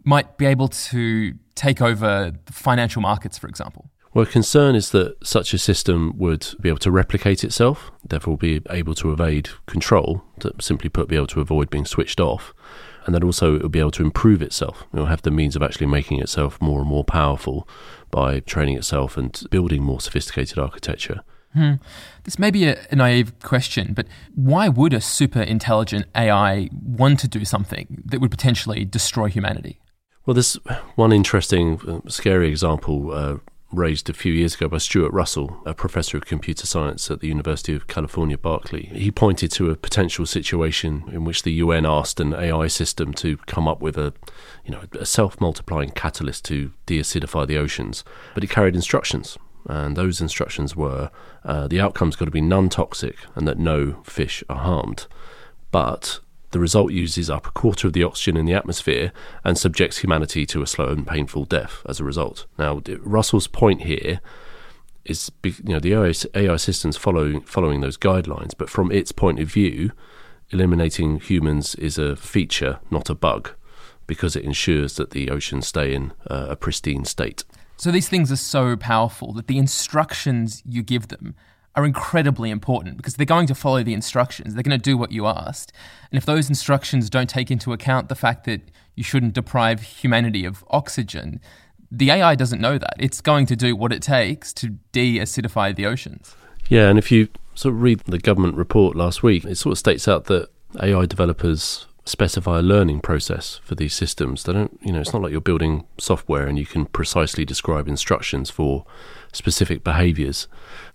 might 0.05 0.37
be 0.37 0.47
able 0.47 0.67
to 0.67 1.35
take 1.55 1.81
over 1.81 2.33
financial 2.47 3.01
markets, 3.01 3.39
for 3.39 3.47
example. 3.47 3.91
Well, 4.13 4.27
concern 4.27 4.75
is 4.75 4.91
that 4.91 5.25
such 5.25 5.55
a 5.55 5.59
system 5.59 6.15
would 6.19 6.49
be 6.61 6.69
able 6.69 6.81
to 6.81 6.91
replicate 6.91 7.45
itself, 7.45 7.93
therefore 8.05 8.37
be 8.37 8.61
able 8.69 8.95
to 8.97 9.13
evade 9.13 9.51
control, 9.67 10.25
to 10.41 10.53
simply 10.61 10.91
put, 10.91 11.09
be 11.09 11.15
able 11.15 11.29
to 11.29 11.41
avoid 11.41 11.71
being 11.71 11.87
switched 11.87 12.19
off, 12.19 12.53
and 13.07 13.15
then 13.15 13.23
also 13.23 13.55
it 13.55 13.63
will 13.63 13.69
be 13.69 13.79
able 13.79 13.93
to 13.93 14.03
improve 14.03 14.43
itself. 14.43 14.85
It 14.93 14.99
will 14.99 15.07
have 15.07 15.23
the 15.23 15.31
means 15.31 15.55
of 15.55 15.63
actually 15.63 15.87
making 15.87 16.21
itself 16.21 16.61
more 16.61 16.81
and 16.81 16.89
more 16.89 17.05
powerful 17.05 17.69
by 18.11 18.41
training 18.41 18.77
itself 18.77 19.17
and 19.17 19.41
building 19.49 19.83
more 19.83 20.01
sophisticated 20.01 20.59
architecture. 20.59 21.21
Hmm. 21.53 21.75
This 22.25 22.39
may 22.39 22.51
be 22.51 22.67
a, 22.67 22.81
a, 22.91 22.97
naive 22.97 23.39
question, 23.41 23.93
but 23.93 24.07
why 24.35 24.69
would 24.69 24.93
a 24.93 25.01
super 25.01 25.43
intelligent 25.43 26.07
AI 26.15 26.69
want 26.73 27.19
to 27.21 27.29
do 27.29 27.45
something 27.45 28.03
that 28.07 28.21
would 28.21 28.31
potentially 28.31 28.85
destroy 28.85 29.29
humanity? 29.29 29.81
Well, 30.27 30.35
there's 30.35 30.55
one 30.95 31.13
interesting, 31.13 31.81
uh, 31.89 32.09
scary 32.09 32.49
example 32.49 33.11
uh, 33.13 33.37
raised 33.73 34.11
a 34.11 34.13
few 34.13 34.33
years 34.33 34.55
ago 34.55 34.69
by 34.69 34.79
Stuart 34.79 35.13
Russell, 35.13 35.61
a 35.65 35.75
professor 35.75 36.17
of 36.17 36.27
computer 36.27 36.67
science 36.67 37.11
at 37.11 37.21
the 37.21 37.29
University 37.29 37.75
of 37.75 37.87
California, 37.87 38.37
Berkeley. 38.37 38.91
He 38.93 39.11
pointed 39.11 39.51
to 39.53 39.71
a 39.71 39.77
potential 39.77 40.27
situation 40.27 41.05
in 41.13 41.25
which 41.25 41.43
the 41.43 41.53
UN 41.53 41.87
asked 41.87 42.21
an 42.21 42.35
AI 42.35 42.67
system 42.67 43.13
to 43.15 43.37
come 43.47 43.69
up 43.69 43.81
with 43.81 43.97
a, 43.97 44.13
you 44.65 44.73
know, 44.73 44.83
a 44.99 45.07
self-multiplying 45.07 45.91
catalyst 45.91 46.45
to 46.47 46.73
deacidify 46.87 47.47
the 47.47 47.59
oceans, 47.59 48.05
but 48.35 48.45
it 48.45 48.51
carried 48.51 48.75
instructions. 48.75 49.39
And 49.67 49.97
those 49.97 50.21
instructions 50.21 50.75
were 50.75 51.11
uh, 51.45 51.69
the 51.69 51.81
outcome's 51.81 52.17
got 52.17 52.25
to 52.25 52.31
be 52.31 52.41
non 52.41 52.69
toxic 52.71 53.17
and 53.35 53.47
that 53.47 53.59
no 53.59 54.03
fish 54.05 54.43
are 54.49 54.59
harmed. 54.59 55.07
But 55.71 56.21
the 56.51 56.61
result 56.61 56.93
uses 56.93 57.31
up 57.31 57.47
a 57.47 57.51
quarter 57.53 57.87
of 57.87 57.93
the 57.93 58.03
oxygen 58.03 58.37
in 58.37 58.47
the 58.47 58.55
atmosphere 58.55 59.13
and 59.45 59.57
subjects 59.57 59.99
humanity 59.99 60.45
to 60.47 60.63
a 60.63 60.67
slow 60.67 60.89
and 60.89 61.07
painful 61.07 61.45
death 61.45 61.83
as 61.89 62.01
a 62.01 62.05
result. 62.05 62.47
Now, 62.59 62.81
Russell's 63.01 63.47
point 63.47 63.83
here 63.83 64.21
is, 65.05 65.31
you 65.45 65.55
know, 65.63 65.81
the 65.81 65.95
AI, 66.35 66.57
systems 66.57 66.97
following 66.97 67.41
following 67.43 67.81
those 67.81 67.97
guidelines, 67.97 68.53
but 68.57 68.69
from 68.69 68.91
its 68.91 69.13
point 69.13 69.39
of 69.41 69.49
view, 69.49 69.93
eliminating 70.51 71.21
humans 71.21 71.75
is 71.77 71.99
a 71.99 72.17
feature, 72.17 72.81
not 72.91 73.09
a 73.09 73.15
bug, 73.15 73.53
because 74.07 74.37
it 74.37 74.45
ensures 74.45 74.97
that 74.97 75.11
the 75.11 75.31
oceans 75.31 75.69
stay 75.69 75.95
in 75.95 76.13
uh, 76.29 76.49
a 76.51 76.57
pristine 76.57 77.05
state. 77.05 77.45
So 77.77 77.91
these 77.91 78.09
things 78.09 78.31
are 78.31 78.37
so 78.37 78.77
powerful 78.77 79.33
that 79.35 79.47
the 79.47 79.57
instructions 79.57 80.63
you 80.69 80.83
give 80.83 81.09
them 81.09 81.35
are 81.77 81.85
incredibly 81.85 82.51
important 82.51 82.97
because 82.97 83.15
they're 83.15 83.27
going 83.27 83.47
to 83.47 83.55
follow 83.55 83.83
the 83.83 83.95
instructions. 83.95 84.55
They're 84.55 84.63
going 84.63 84.79
to 84.79 84.83
do 84.83 84.97
what 84.97 85.13
you 85.13 85.27
asked. 85.27 85.73
And 86.11 86.19
if 86.19 86.27
those 86.27 86.49
instructions 86.49 87.09
don't 87.09 87.31
take 87.31 87.51
into 87.51 87.73
account 87.73 88.09
the 88.09 88.15
fact 88.15 88.45
that 88.45 88.63
you 88.97 89.05
shouldn't 89.05 89.35
deprive 89.35 89.83
humanity 89.83 90.45
of 90.45 90.65
oxygen, 90.71 91.41
the 91.91 92.11
AI 92.11 92.35
doesn't 92.35 92.61
know 92.61 92.79
that. 92.79 92.95
It's 92.99 93.21
going 93.21 93.47
to 93.47 93.57
do 93.57 93.77
what 93.77 93.93
it 93.93 94.03
takes 94.03 94.53
to 94.55 94.77
de 94.93 95.19
acidify 95.19 95.75
the 95.75 95.87
oceans. 95.87 96.35
Yeah, 96.69 96.89
and 96.89 96.99
if 96.99 97.11
you 97.11 97.29
sort 97.55 97.75
of 97.75 97.83
read 97.83 98.01
the 98.01 98.19
government 98.19 98.57
report 98.57 98.97
last 98.97 99.23
week, 99.23 99.45
it 99.45 99.57
sort 99.57 99.73
of 99.73 99.79
states 99.79 100.07
out 100.09 100.27
that 100.27 100.49
AI 100.81 101.07
developers 101.07 101.87
specify 102.05 102.59
a 102.59 102.63
learning 102.63 103.01
process 103.01 103.61
for 103.63 103.75
these 103.75 103.95
systems. 103.95 104.45
They 104.45 104.53
don't, 104.53 104.79
you 104.83 104.93
know, 104.93 105.01
it's 105.01 105.13
not 105.13 105.23
like 105.23 105.33
you're 105.33 105.41
building 105.41 105.87
software 105.99 106.47
and 106.47 106.59
you 106.59 106.67
can 106.67 106.87
precisely 106.87 107.45
describe 107.45 107.89
instructions 107.89 108.51
for 108.51 108.85
specific 109.33 109.85
behaviors 109.85 110.49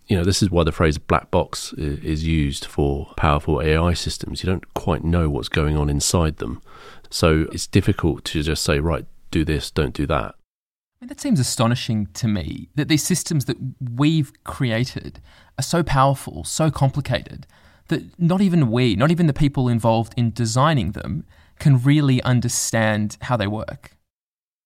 you 0.08 0.16
know, 0.16 0.24
this 0.24 0.44
is 0.44 0.52
why 0.52 0.64
the 0.64 0.72
phrase 0.72 0.98
black 0.98 1.32
box 1.32 1.74
is 1.74 2.26
used 2.26 2.66
for 2.66 3.12
powerful 3.18 3.62
AI 3.62 3.94
systems. 3.94 4.44
You 4.44 4.50
don't 4.50 4.74
quite 4.74 5.04
know 5.04 5.30
what's 5.30 5.50
going 5.50 5.76
on 5.78 5.90
inside 5.90 6.38
them. 6.38 6.62
So 7.10 7.48
it's 7.52 7.66
difficult 7.66 8.24
to 8.26 8.44
just 8.44 8.64
say, 8.64 8.80
right, 8.80 9.06
do 9.32 9.44
this, 9.44 9.72
don't 9.72 9.94
do 9.94 10.06
that. 10.08 10.36
I 10.36 11.06
mean, 11.06 11.08
that 11.10 11.20
seems 11.22 11.40
astonishing 11.40 12.08
to 12.14 12.28
me 12.28 12.70
that 12.76 12.88
these 12.88 13.04
systems 13.04 13.46
that 13.46 13.58
we've 13.80 14.32
created 14.44 15.22
are 15.58 15.64
so 15.64 15.82
powerful, 15.82 16.44
so 16.44 16.70
complicated, 16.70 17.48
that 17.88 18.20
not 18.20 18.42
even 18.42 18.72
we, 18.72 18.96
not 18.96 19.12
even 19.12 19.28
the 19.28 19.34
people 19.34 19.68
involved 19.68 20.14
in 20.18 20.32
designing 20.32 20.92
them, 20.92 21.26
can 21.60 21.82
really 21.82 22.22
understand 22.24 23.18
how 23.22 23.38
they 23.38 23.48
work. 23.48 23.92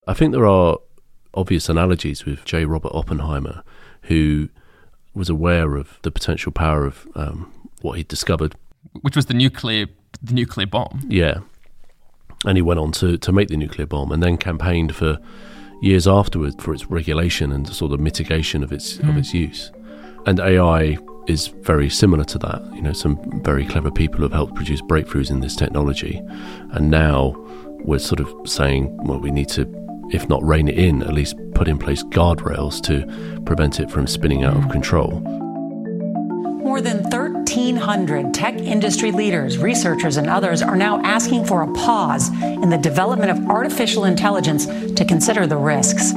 I 0.08 0.14
think 0.14 0.32
there 0.32 0.48
are 0.48 0.78
obvious 1.34 1.70
analogies 1.70 2.26
with 2.26 2.44
J. 2.46 2.66
Robert 2.66 2.92
Oppenheimer, 2.94 3.64
who 4.04 4.50
was 5.14 5.30
aware 5.30 5.76
of 5.76 6.00
the 6.02 6.12
potential 6.12 6.52
power 6.52 6.86
of 6.86 7.08
um, 7.16 7.52
what 7.82 7.98
he'd 7.98 8.08
discovered, 8.08 8.56
which 9.02 9.16
was 9.16 9.28
the 9.28 9.34
nuclear 9.34 9.88
the 10.22 10.34
nuclear 10.34 10.68
bomb. 10.68 11.02
Yeah, 11.08 11.40
and 12.46 12.58
he 12.58 12.62
went 12.62 12.80
on 12.80 12.92
to 12.94 13.18
to 13.18 13.32
make 13.32 13.50
the 13.50 13.58
nuclear 13.58 13.86
bomb, 13.86 14.12
and 14.12 14.24
then 14.24 14.38
campaigned 14.38 14.96
for 14.96 15.20
years 15.82 16.08
afterwards 16.08 16.56
for 16.60 16.74
its 16.74 16.88
regulation 16.88 17.52
and 17.52 17.68
sort 17.70 17.92
of 17.94 18.00
mitigation 18.00 18.64
of 18.64 18.72
its 18.72 18.98
mm. 18.98 19.02
of 19.02 19.14
hmm. 19.14 19.20
its 19.20 19.34
use. 19.34 19.72
And 20.26 20.40
AI 20.40 20.98
is 21.30 21.48
very 21.48 21.90
similar 21.90 22.24
to 22.26 22.38
that. 22.40 22.62
You 22.74 22.82
know, 22.82 22.94
some 22.94 23.42
very 23.44 23.66
clever 23.66 23.92
people 23.92 24.22
have 24.22 24.34
helped 24.34 24.56
produce 24.56 24.82
breakthroughs 24.82 25.30
in 25.30 25.40
this 25.40 25.56
technology, 25.56 26.22
and 26.72 26.90
now 26.90 27.36
we're 27.84 28.00
sort 28.00 28.20
of 28.20 28.34
saying, 28.50 28.98
well, 29.06 29.20
we 29.20 29.32
need 29.32 29.50
to 29.50 29.66
if 30.12 30.28
not 30.28 30.44
rein 30.44 30.68
it 30.68 30.78
in, 30.78 31.04
at 31.04 31.14
least 31.14 31.36
put 31.54 31.68
in 31.68 31.78
place 31.78 32.04
guardrails 32.04 32.82
to 32.82 33.42
prevent 33.44 33.80
it 33.80 33.92
from 33.92 34.08
spinning 34.08 34.44
out 34.44 34.56
of 34.56 34.62
mm-hmm. 34.62 34.72
control. 34.72 35.22
More 36.64 36.82
than 36.82 37.04
1,300 37.04 38.34
tech 38.34 38.56
industry 38.56 39.12
leaders, 39.12 39.58
researchers, 39.58 40.18
and 40.18 40.30
others 40.30 40.62
are 40.62 40.76
now 40.76 41.02
asking 41.04 41.46
for 41.46 41.64
a 41.64 41.74
pause 41.74 42.30
in 42.44 42.70
the 42.70 42.78
development 42.78 43.32
of 43.32 43.50
artificial 43.50 44.06
intelligence 44.06 44.66
to 44.66 45.06
consider 45.06 45.48
the 45.48 45.58
risks. 45.58 46.14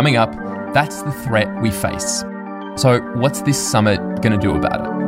Coming 0.00 0.16
up, 0.16 0.34
that's 0.72 1.02
the 1.02 1.12
threat 1.12 1.60
we 1.60 1.70
face. 1.70 2.24
So, 2.76 3.00
what's 3.16 3.42
this 3.42 3.58
summit 3.60 3.98
going 4.22 4.32
to 4.32 4.38
do 4.38 4.56
about 4.56 4.80
it? 4.80 5.00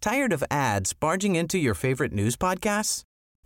Tired 0.00 0.32
of 0.32 0.42
ads 0.50 0.94
barging 0.94 1.36
into 1.36 1.58
your 1.58 1.74
favorite 1.74 2.14
news 2.14 2.36
podcasts? 2.36 3.04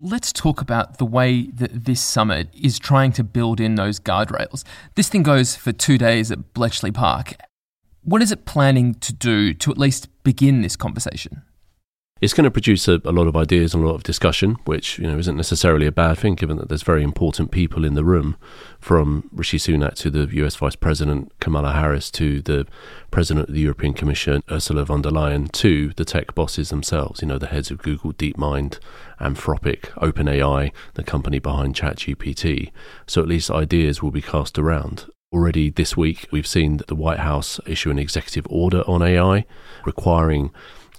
Let's 0.00 0.32
talk 0.32 0.60
about 0.60 0.98
the 0.98 1.04
way 1.04 1.48
that 1.50 1.86
this 1.86 2.00
summit 2.00 2.50
is 2.54 2.78
trying 2.78 3.10
to 3.14 3.24
build 3.24 3.58
in 3.58 3.74
those 3.74 3.98
guardrails. 3.98 4.62
This 4.94 5.08
thing 5.08 5.24
goes 5.24 5.56
for 5.56 5.72
two 5.72 5.98
days 5.98 6.30
at 6.30 6.54
Bletchley 6.54 6.92
Park. 6.92 7.34
What 8.04 8.22
is 8.22 8.30
it 8.30 8.44
planning 8.44 8.94
to 8.94 9.12
do 9.12 9.52
to 9.54 9.72
at 9.72 9.76
least 9.76 10.06
begin 10.22 10.62
this 10.62 10.76
conversation? 10.76 11.42
It's 12.20 12.34
going 12.34 12.44
to 12.44 12.50
produce 12.50 12.88
a, 12.88 13.00
a, 13.04 13.12
lot 13.12 13.28
of 13.28 13.36
ideas 13.36 13.74
and 13.74 13.84
a 13.84 13.86
lot 13.86 13.94
of 13.94 14.02
discussion, 14.02 14.56
which 14.64 14.98
you 14.98 15.06
know 15.06 15.18
isn't 15.18 15.36
necessarily 15.36 15.86
a 15.86 15.92
bad 15.92 16.18
thing, 16.18 16.34
given 16.34 16.56
that 16.56 16.68
there's 16.68 16.82
very 16.82 17.04
important 17.04 17.52
people 17.52 17.84
in 17.84 17.94
the 17.94 18.04
room, 18.04 18.36
from 18.80 19.28
Rishi 19.32 19.56
Sunak 19.58 19.94
to 19.94 20.10
the 20.10 20.28
U.S. 20.38 20.56
Vice 20.56 20.74
President 20.74 21.32
Kamala 21.38 21.72
Harris 21.72 22.10
to 22.12 22.42
the 22.42 22.66
President 23.12 23.48
of 23.48 23.54
the 23.54 23.60
European 23.60 23.94
Commission 23.94 24.42
Ursula 24.50 24.84
von 24.84 25.02
der 25.02 25.10
Leyen 25.10 25.50
to 25.52 25.92
the 25.96 26.04
tech 26.04 26.34
bosses 26.34 26.70
themselves. 26.70 27.22
You 27.22 27.28
know, 27.28 27.38
the 27.38 27.46
heads 27.46 27.70
of 27.70 27.78
Google, 27.78 28.12
DeepMind, 28.12 28.80
Anthropic, 29.20 29.90
OpenAI, 29.92 30.72
the 30.94 31.04
company 31.04 31.38
behind 31.38 31.76
ChatGPT. 31.76 32.72
So 33.06 33.22
at 33.22 33.28
least 33.28 33.48
ideas 33.48 34.02
will 34.02 34.10
be 34.10 34.22
cast 34.22 34.58
around. 34.58 35.06
Already 35.32 35.70
this 35.70 35.96
week, 35.96 36.26
we've 36.32 36.46
seen 36.46 36.78
that 36.78 36.86
the 36.86 36.94
White 36.94 37.18
House 37.20 37.60
issue 37.66 37.90
an 37.90 37.98
executive 37.98 38.46
order 38.48 38.82
on 38.88 39.02
AI 39.02 39.44
requiring 39.84 40.50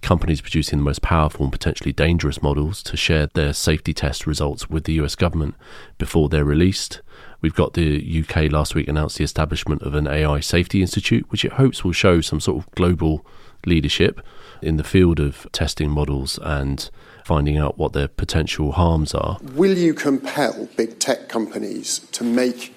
companies 0.01 0.41
producing 0.41 0.79
the 0.79 0.85
most 0.85 1.01
powerful 1.01 1.43
and 1.43 1.51
potentially 1.51 1.91
dangerous 1.91 2.41
models 2.41 2.81
to 2.83 2.97
share 2.97 3.27
their 3.27 3.53
safety 3.53 3.93
test 3.93 4.25
results 4.25 4.69
with 4.69 4.85
the 4.85 4.93
US 4.93 5.15
government 5.15 5.55
before 5.97 6.29
they're 6.29 6.45
released. 6.45 7.01
We've 7.41 7.55
got 7.55 7.73
the 7.73 8.23
UK 8.23 8.51
last 8.51 8.75
week 8.75 8.87
announced 8.87 9.17
the 9.17 9.23
establishment 9.23 9.81
of 9.83 9.93
an 9.93 10.07
AI 10.07 10.41
Safety 10.41 10.81
Institute, 10.81 11.25
which 11.29 11.45
it 11.45 11.53
hopes 11.53 11.83
will 11.83 11.93
show 11.93 12.21
some 12.21 12.39
sort 12.39 12.57
of 12.63 12.71
global 12.71 13.25
leadership 13.65 14.21
in 14.61 14.77
the 14.77 14.83
field 14.83 15.19
of 15.19 15.47
testing 15.51 15.89
models 15.89 16.39
and 16.41 16.89
finding 17.23 17.57
out 17.57 17.77
what 17.77 17.93
their 17.93 18.07
potential 18.07 18.73
harms 18.73 19.13
are. 19.13 19.37
Will 19.53 19.77
you 19.77 19.93
compel 19.93 20.67
big 20.75 20.99
tech 20.99 21.29
companies 21.29 21.99
to 22.11 22.23
make 22.23 22.75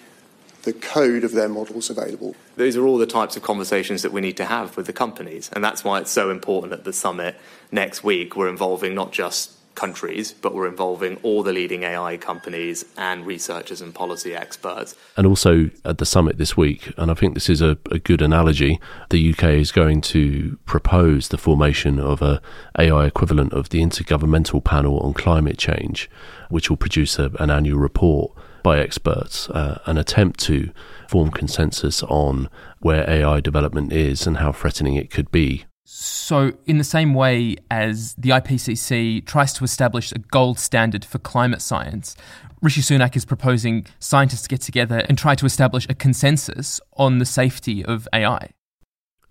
the 0.62 0.72
code 0.72 1.24
of 1.24 1.32
their 1.32 1.48
models 1.48 1.90
available? 1.90 2.37
Those 2.57 2.77
are 2.77 2.87
all 2.87 2.99
the 2.99 3.07
types 3.07 3.37
of 3.37 3.43
conversations 3.43 4.03
that 4.03 4.12
we 4.12 4.21
need 4.21 4.37
to 4.37 4.45
have 4.45 4.77
with 4.77 4.87
the 4.87 4.93
companies. 4.93 5.51
And 5.53 5.62
that's 5.65 5.85
why 5.85 6.01
it's 6.01 6.11
so 6.11 6.31
important 6.31 6.73
at 6.73 6.85
the 6.85 6.93
summit 6.93 7.37
next 7.71 8.05
week. 8.05 8.37
We're 8.37 8.49
involving 8.49 8.95
not 8.95 9.12
just 9.12 9.53
countries, 9.75 10.33
but 10.33 10.55
we're 10.55 10.69
involving 10.69 11.17
all 11.23 11.43
the 11.43 11.53
leading 11.53 11.83
AI 11.83 12.17
companies 12.17 12.85
and 12.97 13.27
researchers 13.27 13.81
and 13.81 13.95
policy 13.95 14.35
experts. 14.35 14.95
And 15.17 15.27
also 15.27 15.71
at 15.85 15.99
the 15.99 16.07
summit 16.07 16.38
this 16.38 16.57
week, 16.57 16.93
and 16.97 17.11
I 17.11 17.15
think 17.15 17.35
this 17.35 17.49
is 17.49 17.62
a, 17.62 17.79
a, 17.91 17.99
good 17.99 18.23
analogy, 18.23 18.81
the 19.11 19.33
UK 19.33 19.45
is 19.45 19.73
going 19.73 20.01
to 20.03 20.59
propose 20.67 21.29
the 21.29 21.38
formation 21.38 21.99
of 21.99 22.23
a 22.23 22.41
AI 22.79 23.07
equivalent 23.07 23.53
of 23.53 23.71
the 23.71 23.81
Intergovernmental 23.83 24.62
Panel 24.62 24.99
on 25.01 25.15
Climate 25.15 25.59
Change, 25.59 26.11
which 26.49 26.69
will 26.69 26.77
produce 26.77 27.19
a, 27.19 27.31
an 27.38 27.51
annual 27.51 27.79
report 27.79 28.33
by 28.62 28.79
experts, 28.79 29.48
uh, 29.51 29.81
an 29.87 29.98
attempt 29.98 30.40
to 30.40 30.70
form 31.09 31.31
consensus 31.31 32.03
on 32.05 32.48
where 32.81 33.09
AI 33.09 33.40
development 33.40 33.92
is 33.92 34.27
and 34.27 34.38
how 34.38 34.53
threatening 34.53 34.96
it 34.96 35.11
could 35.11 35.31
be. 35.31 35.64
So, 35.85 36.53
in 36.66 36.79
the 36.79 36.85
same 36.85 37.12
way 37.12 37.57
as 37.70 38.14
the 38.14 38.31
IPCC 38.31 39.27
tries 39.27 39.53
to 39.55 39.64
establish 39.64 40.12
a 40.12 40.18
gold 40.18 40.59
standard 40.59 41.05
for 41.05 41.18
climate 41.18 41.61
science, 41.61 42.16
Rishi 42.62 42.81
Sunak 42.81 43.16
is 43.16 43.25
proposing 43.25 43.87
scientists 43.98 44.46
get 44.46 44.61
together 44.61 45.05
and 45.09 45.18
try 45.18 45.35
to 45.35 45.44
establish 45.44 45.87
a 45.90 45.94
consensus 45.94 46.81
on 46.96 47.18
the 47.18 47.27
safety 47.27 47.85
of 47.85 48.09
AI. 48.14 48.51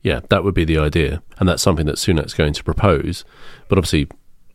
Yeah, 0.01 0.19
that 0.29 0.43
would 0.43 0.53
be 0.53 0.65
the 0.65 0.77
idea. 0.77 1.23
And 1.39 1.47
that's 1.47 1.63
something 1.63 1.85
that 1.85 1.95
Sunak's 1.95 2.33
going 2.33 2.53
to 2.53 2.63
propose. 2.63 3.23
But 3.69 3.77
obviously, 3.77 4.09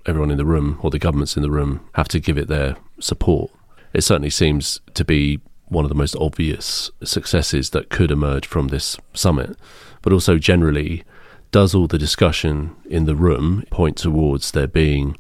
everyone 0.05 0.31
in 0.31 0.37
the 0.37 0.45
room 0.45 0.79
or 0.83 0.91
the 0.91 0.99
governments 0.99 1.37
in 1.37 1.43
the 1.43 1.51
room 1.51 1.81
have 1.95 2.09
to 2.09 2.21
give 2.21 2.37
it 2.37 2.49
their 2.49 2.77
support 3.01 3.51
it 3.97 4.03
certainly 4.03 4.31
seems 4.31 4.81
to 4.93 5.07
be 5.07 5.41
one 5.69 5.85
of 5.85 5.89
the 5.89 5.95
most 5.95 6.15
obvious 6.17 6.91
successes 7.03 7.71
that 7.71 7.89
could 7.89 8.11
emerge 8.11 8.47
from 8.47 8.69
this 8.69 8.99
summit. 9.15 9.57
But 10.03 10.13
also, 10.13 10.37
generally, 10.37 11.03
does 11.51 11.75
all 11.75 11.87
the 11.87 11.99
discussion 11.99 12.77
in 12.85 13.07
the 13.07 13.17
room 13.17 13.65
point 13.71 13.97
towards 13.97 14.51
there 14.51 14.67
being 14.67 15.17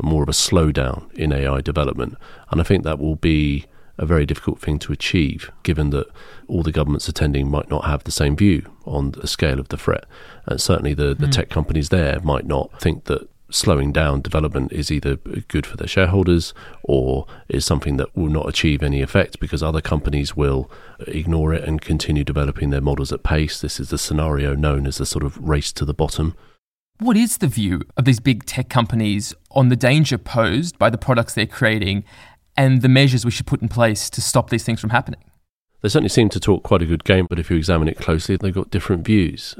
more 0.00 0.22
of 0.22 0.28
a 0.28 0.32
slowdown 0.32 1.12
in 1.14 1.32
AI 1.32 1.60
development? 1.60 2.14
And 2.52 2.60
I 2.60 2.64
think 2.64 2.84
that 2.84 3.00
will 3.00 3.16
be 3.16 3.66
a 3.98 4.06
very 4.06 4.26
difficult 4.26 4.60
thing 4.60 4.78
to 4.78 4.92
achieve, 4.92 5.50
given 5.64 5.90
that 5.90 6.06
all 6.46 6.62
the 6.62 6.70
governments 6.70 7.08
attending 7.08 7.50
might 7.50 7.68
not 7.68 7.84
have 7.84 8.04
the 8.04 8.12
same 8.12 8.36
view 8.36 8.64
on 8.86 9.10
the 9.10 9.26
scale 9.26 9.58
of 9.58 9.68
the 9.68 9.76
threat. 9.76 10.04
And 10.46 10.60
certainly 10.60 10.94
the, 10.94 11.14
the 11.14 11.26
mm. 11.26 11.32
tech 11.32 11.48
companies 11.50 11.88
there 11.88 12.20
might 12.20 12.46
not 12.46 12.80
think 12.80 13.06
that 13.06 13.28
slowing 13.50 13.92
down 13.92 14.20
development 14.20 14.72
is 14.72 14.90
either 14.90 15.16
good 15.16 15.66
for 15.66 15.76
their 15.76 15.88
shareholders 15.88 16.54
or 16.84 17.26
is 17.48 17.64
something 17.64 17.96
that 17.96 18.14
will 18.16 18.28
not 18.28 18.48
achieve 18.48 18.82
any 18.82 19.02
effect 19.02 19.40
because 19.40 19.62
other 19.62 19.80
companies 19.80 20.36
will 20.36 20.70
ignore 21.06 21.52
it 21.52 21.64
and 21.64 21.80
continue 21.80 22.24
developing 22.24 22.70
their 22.70 22.80
models 22.80 23.12
at 23.12 23.22
pace. 23.22 23.60
This 23.60 23.80
is 23.80 23.90
the 23.90 23.98
scenario 23.98 24.54
known 24.54 24.86
as 24.86 24.98
the 24.98 25.06
sort 25.06 25.24
of 25.24 25.36
race 25.38 25.72
to 25.72 25.84
the 25.84 25.94
bottom. 25.94 26.34
What 26.98 27.16
is 27.16 27.38
the 27.38 27.46
view 27.46 27.82
of 27.96 28.04
these 28.04 28.20
big 28.20 28.44
tech 28.44 28.68
companies 28.68 29.34
on 29.52 29.70
the 29.70 29.76
danger 29.76 30.18
posed 30.18 30.78
by 30.78 30.90
the 30.90 30.98
products 30.98 31.34
they're 31.34 31.46
creating 31.46 32.04
and 32.56 32.82
the 32.82 32.88
measures 32.88 33.24
we 33.24 33.30
should 33.30 33.46
put 33.46 33.62
in 33.62 33.68
place 33.68 34.10
to 34.10 34.20
stop 34.20 34.50
these 34.50 34.64
things 34.64 34.80
from 34.80 34.90
happening? 34.90 35.24
They 35.80 35.88
certainly 35.88 36.10
seem 36.10 36.28
to 36.30 36.40
talk 36.40 36.62
quite 36.62 36.82
a 36.82 36.86
good 36.86 37.04
game, 37.04 37.26
but 37.28 37.38
if 37.38 37.50
you 37.50 37.56
examine 37.56 37.88
it 37.88 37.96
closely, 37.96 38.36
they've 38.36 38.54
got 38.54 38.70
different 38.70 39.06
views. 39.06 39.56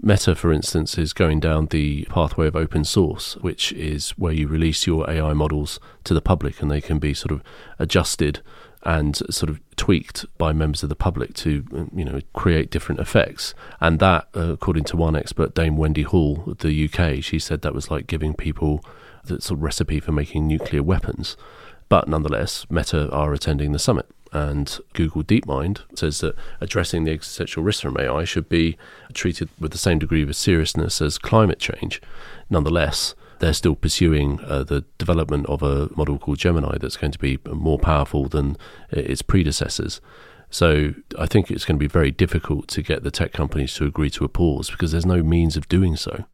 Meta, 0.00 0.34
for 0.34 0.52
instance, 0.52 0.96
is 0.96 1.12
going 1.12 1.40
down 1.40 1.66
the 1.66 2.04
pathway 2.04 2.46
of 2.46 2.54
open 2.54 2.84
source, 2.84 3.36
which 3.36 3.72
is 3.72 4.10
where 4.10 4.32
you 4.32 4.46
release 4.46 4.86
your 4.86 5.08
AI 5.10 5.32
models 5.32 5.80
to 6.04 6.14
the 6.14 6.20
public 6.20 6.62
and 6.62 6.70
they 6.70 6.80
can 6.80 6.98
be 6.98 7.12
sort 7.12 7.32
of 7.32 7.42
adjusted 7.78 8.40
and 8.84 9.16
sort 9.30 9.50
of 9.50 9.60
tweaked 9.76 10.24
by 10.38 10.52
members 10.52 10.82
of 10.82 10.88
the 10.88 10.94
public 10.94 11.34
to 11.34 11.64
you 11.94 12.04
know 12.04 12.20
create 12.32 12.70
different 12.70 13.00
effects. 13.00 13.54
And 13.80 13.98
that 13.98 14.28
uh, 14.36 14.52
according 14.52 14.84
to 14.84 14.96
one 14.96 15.16
expert 15.16 15.54
Dame 15.54 15.76
Wendy 15.76 16.02
Hall 16.02 16.44
of 16.46 16.58
the 16.58 16.88
UK 16.88 17.22
she 17.22 17.38
said 17.38 17.62
that 17.62 17.74
was 17.74 17.90
like 17.90 18.06
giving 18.06 18.34
people 18.34 18.84
the 19.24 19.40
sort 19.40 19.58
of 19.58 19.62
recipe 19.62 20.00
for 20.00 20.12
making 20.12 20.46
nuclear 20.46 20.82
weapons. 20.82 21.36
But 21.88 22.06
nonetheless 22.06 22.66
Meta 22.70 23.10
are 23.10 23.32
attending 23.32 23.72
the 23.72 23.78
summit 23.78 24.06
and 24.32 24.78
Google 24.92 25.22
DeepMind 25.22 25.80
says 25.96 26.20
that 26.20 26.36
addressing 26.60 27.04
the 27.04 27.12
existential 27.12 27.62
risks 27.62 27.82
from 27.82 27.96
AI 27.98 28.24
should 28.24 28.48
be 28.48 28.76
treated 29.14 29.48
with 29.58 29.72
the 29.72 29.78
same 29.78 29.98
degree 29.98 30.22
of 30.22 30.34
seriousness 30.36 31.00
as 31.00 31.18
climate 31.18 31.58
change. 31.58 32.00
Nonetheless, 32.50 33.14
they're 33.38 33.52
still 33.52 33.76
pursuing 33.76 34.40
uh, 34.44 34.64
the 34.64 34.84
development 34.98 35.46
of 35.46 35.62
a 35.62 35.88
model 35.96 36.18
called 36.18 36.38
Gemini 36.38 36.76
that's 36.78 36.96
going 36.96 37.12
to 37.12 37.18
be 37.18 37.38
more 37.46 37.78
powerful 37.78 38.28
than 38.28 38.56
its 38.90 39.22
predecessors. 39.22 40.00
So 40.50 40.94
I 41.18 41.26
think 41.26 41.50
it's 41.50 41.64
going 41.64 41.76
to 41.76 41.82
be 41.82 41.88
very 41.88 42.10
difficult 42.10 42.68
to 42.68 42.82
get 42.82 43.02
the 43.02 43.10
tech 43.10 43.32
companies 43.32 43.74
to 43.74 43.84
agree 43.84 44.10
to 44.10 44.24
a 44.24 44.28
pause 44.28 44.70
because 44.70 44.92
there's 44.92 45.06
no 45.06 45.22
means 45.22 45.56
of 45.56 45.68
doing 45.68 45.96
so. 45.96 46.24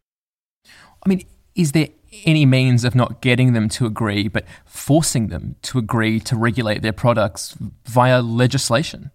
I 1.05 1.09
mean, 1.09 1.25
is 1.53 1.73
there 1.73 1.89
any 2.25 2.45
means 2.45 2.83
of 2.83 2.95
not 2.95 3.21
getting 3.21 3.53
them 3.53 3.69
to 3.69 3.85
agree, 3.85 4.27
but 4.27 4.45
forcing 4.65 5.27
them 5.27 5.55
to 5.63 5.77
agree 5.77 6.19
to 6.21 6.35
regulate 6.35 6.81
their 6.81 6.93
products 6.93 7.55
via 7.85 8.21
legislation? 8.21 9.11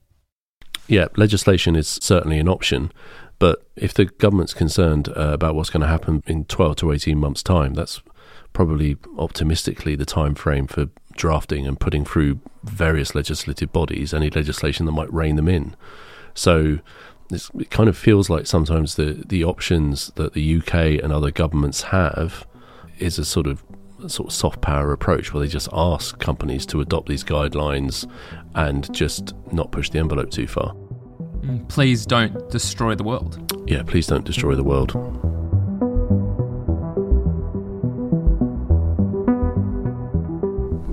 Yeah, 0.89 1.07
legislation 1.17 1.77
is 1.77 1.89
certainly 2.03 2.39
an 2.39 2.49
option. 2.49 2.93
But 3.39 3.67
if 3.75 3.95
the 3.95 4.05
government's 4.05 4.53
concerned 4.53 5.09
uh, 5.09 5.31
about 5.33 5.55
what's 5.55 5.71
going 5.71 5.81
to 5.81 5.87
happen 5.87 6.23
in 6.27 6.45
12 6.45 6.77
to 6.77 6.93
18 6.93 7.19
months' 7.19 7.43
time, 7.43 7.75
that's 7.75 8.03
probably 8.53 8.97
optimistically 9.17 9.97
the 9.97 10.05
time 10.05 10.35
frame 10.35 10.67
for 10.67 10.89
drafting 11.17 11.67
and 11.67 11.79
putting 11.81 12.05
through 12.05 12.41
various 12.65 13.15
legislative 13.15 13.73
bodies 13.73 14.13
any 14.13 14.31
legislation 14.31 14.87
that 14.87 14.93
might 14.93 15.13
rein 15.13 15.37
them 15.37 15.49
in. 15.49 15.75
So 16.35 16.81
it 17.31 17.71
kind 17.71 17.89
of 17.89 17.97
feels 17.97 18.29
like 18.29 18.47
sometimes 18.47 18.97
the, 18.97 19.23
the 19.27 19.45
options 19.45 20.09
that 20.17 20.33
the 20.33 20.57
UK 20.59 21.03
and 21.03 21.13
other 21.13 21.31
governments 21.31 21.83
have 21.85 22.47
is 23.01 23.19
a 23.19 23.25
sort 23.25 23.47
of 23.47 23.65
sort 24.09 24.29
of 24.29 24.35
soft 24.35 24.61
power 24.63 24.93
approach 24.93 25.33
where 25.33 25.43
they 25.43 25.49
just 25.49 25.69
ask 25.73 26.19
companies 26.19 26.65
to 26.67 26.81
adopt 26.81 27.09
these 27.09 27.23
guidelines 27.23 28.11
and 28.55 28.93
just 28.95 29.35
not 29.53 29.71
push 29.73 29.91
the 29.91 29.99
envelope 29.99 30.31
too 30.31 30.47
far. 30.47 30.75
Mm, 31.43 31.69
please 31.69 32.07
don't 32.07 32.51
destroy 32.51 32.95
the 32.95 33.05
world. 33.05 33.63
Yeah, 33.67 33.83
please 33.83 34.07
don't 34.07 34.25
destroy 34.25 34.55
the 34.55 34.65
world. 34.65 34.95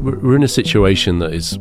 We're 0.04 0.36
in 0.36 0.44
a 0.44 0.48
situation 0.48 1.20
that 1.20 1.34
is 1.34 1.60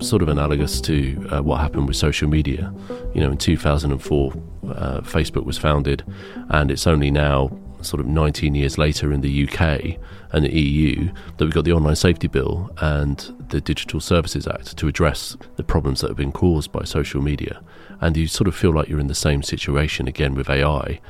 sort 0.00 0.22
of 0.22 0.28
analogous 0.28 0.80
to 0.80 1.28
uh, 1.30 1.42
what 1.42 1.60
happened 1.60 1.86
with 1.86 1.96
social 1.96 2.28
media. 2.28 2.72
You 3.14 3.20
know, 3.20 3.30
in 3.30 3.38
2004, 3.38 4.32
uh, 4.32 5.00
Facebook 5.02 5.44
was 5.44 5.58
founded, 5.58 6.04
and 6.48 6.70
it's 6.70 6.86
only 6.86 7.10
now 7.10 7.50
sort 7.82 8.00
of 8.00 8.06
19 8.06 8.54
years 8.54 8.78
later 8.78 9.12
in 9.12 9.20
the 9.20 9.48
UK 9.48 9.98
and 10.32 10.44
the 10.44 10.52
EU 10.52 11.10
that 11.36 11.44
we've 11.44 11.54
got 11.54 11.64
the 11.64 11.72
Online 11.72 11.96
Safety 11.96 12.26
Bill 12.26 12.70
and 12.78 13.18
the 13.48 13.60
Digital 13.60 14.00
Services 14.00 14.46
Act 14.46 14.76
to 14.76 14.88
address 14.88 15.36
the 15.56 15.64
problems 15.64 16.00
that 16.00 16.08
have 16.08 16.16
been 16.16 16.32
caused 16.32 16.72
by 16.72 16.84
social 16.84 17.22
media. 17.22 17.62
And 18.00 18.16
you 18.16 18.26
sort 18.26 18.48
of 18.48 18.54
feel 18.54 18.72
like 18.72 18.88
you're 18.88 19.00
in 19.00 19.08
the 19.08 19.14
same 19.14 19.42
situation 19.42 20.08
again 20.08 20.34
with 20.34 20.48
AI. 20.48 21.00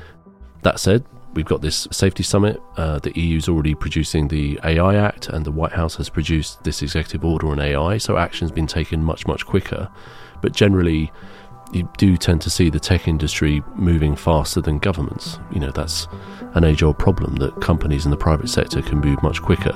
That 0.63 0.81
said, 0.81 1.05
We've 1.33 1.47
got 1.47 1.63
this 1.63 1.87
safety 1.93 2.25
summit. 2.25 2.61
Uh, 2.77 2.99
the 2.99 3.13
EU's 3.15 3.49
already 3.49 3.77
producing 3.77 4.27
the 4.27 4.59
AI 4.65 4.97
Act, 4.97 5.29
and 5.29 5.45
the 5.45 5.53
White 5.53 5.71
House 5.71 5.95
has 5.95 6.09
produced 6.09 6.65
this 6.65 6.83
executive 6.83 7.25
order 7.25 7.49
on 7.49 7.61
AI. 7.61 7.99
So 7.99 8.17
action's 8.17 8.51
been 8.51 8.67
taken 8.67 9.05
much, 9.05 9.29
much 9.29 9.47
quicker. 9.47 9.89
But 10.43 10.53
generally, 10.53 11.13
you 11.73 11.89
do 11.97 12.17
tend 12.17 12.41
to 12.43 12.51
see 12.51 12.71
the 12.71 12.81
tech 12.81 13.07
industry 13.07 13.63
moving 13.75 14.17
faster 14.17 14.61
than 14.61 14.79
governments. 14.79 15.39
You 15.53 15.61
know, 15.61 15.71
that's 15.71 16.07
an 16.55 16.65
age 16.65 16.83
old 16.83 16.99
problem 16.99 17.37
that 17.37 17.61
companies 17.61 18.05
in 18.05 18.11
the 18.11 18.17
private 18.17 18.49
sector 18.49 18.83
can 18.83 18.99
move 18.99 19.23
much 19.23 19.41
quicker. 19.41 19.73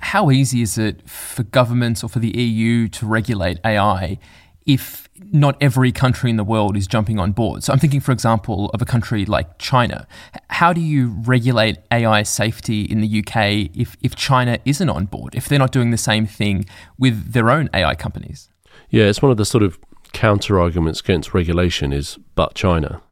How 0.00 0.30
easy 0.30 0.62
is 0.62 0.78
it 0.78 1.08
for 1.08 1.42
governments 1.42 2.04
or 2.04 2.08
for 2.08 2.20
the 2.20 2.30
EU 2.38 2.88
to 2.88 3.06
regulate 3.06 3.58
AI 3.64 4.18
if 4.64 5.08
not 5.34 5.56
every 5.60 5.90
country 5.90 6.30
in 6.30 6.36
the 6.36 6.44
world 6.44 6.76
is 6.76 6.86
jumping 6.86 7.18
on 7.18 7.32
board. 7.32 7.64
So 7.64 7.72
I'm 7.72 7.80
thinking, 7.80 8.00
for 8.00 8.12
example, 8.12 8.70
of 8.72 8.80
a 8.80 8.84
country 8.84 9.26
like 9.26 9.58
China. 9.58 10.06
How 10.48 10.72
do 10.72 10.80
you 10.80 11.08
regulate 11.24 11.78
AI 11.90 12.22
safety 12.22 12.82
in 12.82 13.00
the 13.00 13.18
UK 13.18 13.70
if, 13.74 13.96
if 14.00 14.14
China 14.14 14.58
isn't 14.64 14.88
on 14.88 15.06
board, 15.06 15.34
if 15.34 15.48
they're 15.48 15.58
not 15.58 15.72
doing 15.72 15.90
the 15.90 15.98
same 15.98 16.24
thing 16.24 16.66
with 16.98 17.32
their 17.32 17.50
own 17.50 17.68
AI 17.74 17.96
companies? 17.96 18.48
Yeah, 18.90 19.06
it's 19.06 19.20
one 19.20 19.32
of 19.32 19.36
the 19.36 19.44
sort 19.44 19.64
of 19.64 19.76
counter 20.12 20.60
arguments 20.60 21.00
against 21.00 21.34
regulation 21.34 21.92
is 21.92 22.16
but 22.36 22.54
China. 22.54 23.02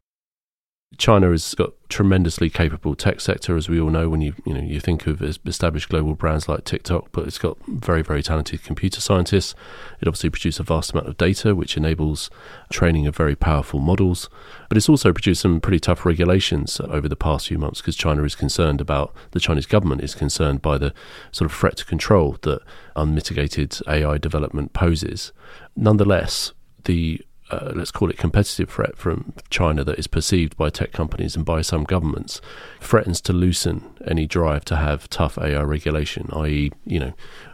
China 0.97 1.29
has 1.31 1.55
got 1.55 1.73
tremendously 1.89 2.49
capable 2.49 2.95
tech 2.95 3.21
sector, 3.21 3.55
as 3.55 3.69
we 3.69 3.79
all 3.79 3.89
know. 3.89 4.09
When 4.09 4.21
you 4.21 4.33
you 4.45 4.53
know 4.53 4.61
you 4.61 4.79
think 4.79 5.07
of 5.07 5.21
established 5.21 5.89
global 5.89 6.15
brands 6.15 6.47
like 6.47 6.63
TikTok, 6.63 7.09
but 7.11 7.25
it's 7.27 7.37
got 7.37 7.57
very 7.67 8.01
very 8.01 8.21
talented 8.21 8.63
computer 8.63 9.01
scientists. 9.01 9.55
It 10.01 10.07
obviously 10.07 10.29
produces 10.29 10.59
a 10.59 10.63
vast 10.63 10.91
amount 10.91 11.07
of 11.07 11.17
data, 11.17 11.55
which 11.55 11.77
enables 11.77 12.29
training 12.69 13.07
of 13.07 13.15
very 13.15 13.35
powerful 13.35 13.79
models. 13.79 14.29
But 14.69 14.77
it's 14.77 14.89
also 14.89 15.13
produced 15.13 15.41
some 15.41 15.61
pretty 15.61 15.79
tough 15.79 16.05
regulations 16.05 16.79
over 16.79 17.07
the 17.07 17.15
past 17.15 17.47
few 17.47 17.57
months 17.57 17.81
because 17.81 17.95
China 17.95 18.23
is 18.23 18.35
concerned 18.35 18.81
about 18.81 19.13
the 19.31 19.39
Chinese 19.39 19.65
government 19.65 20.01
is 20.01 20.15
concerned 20.15 20.61
by 20.61 20.77
the 20.77 20.93
sort 21.31 21.49
of 21.49 21.57
threat 21.57 21.77
to 21.77 21.85
control 21.85 22.37
that 22.41 22.61
unmitigated 22.95 23.77
AI 23.87 24.17
development 24.17 24.73
poses. 24.73 25.31
Nonetheless, 25.75 26.53
the 26.85 27.21
uh, 27.53 27.71
let's 27.75 27.91
call 27.91 28.09
it 28.09 28.17
competitive 28.17 28.69
threat 28.69 28.97
from 28.97 29.33
China 29.49 29.83
that 29.83 29.99
is 29.99 30.07
perceived 30.07 30.57
by 30.57 30.69
tech 30.69 30.91
companies 30.91 31.35
and 31.35 31.45
by 31.45 31.61
some 31.61 31.83
governments 31.83 32.41
threatens 32.79 33.21
to 33.21 33.33
loosen 33.33 33.95
any 34.07 34.25
drive 34.25 34.65
to 34.65 34.75
have 34.75 35.09
tough 35.09 35.37
AI 35.37 35.61
regulation, 35.61 36.29
i.e., 36.33 36.71
you 36.85 36.99
know, 36.99 37.13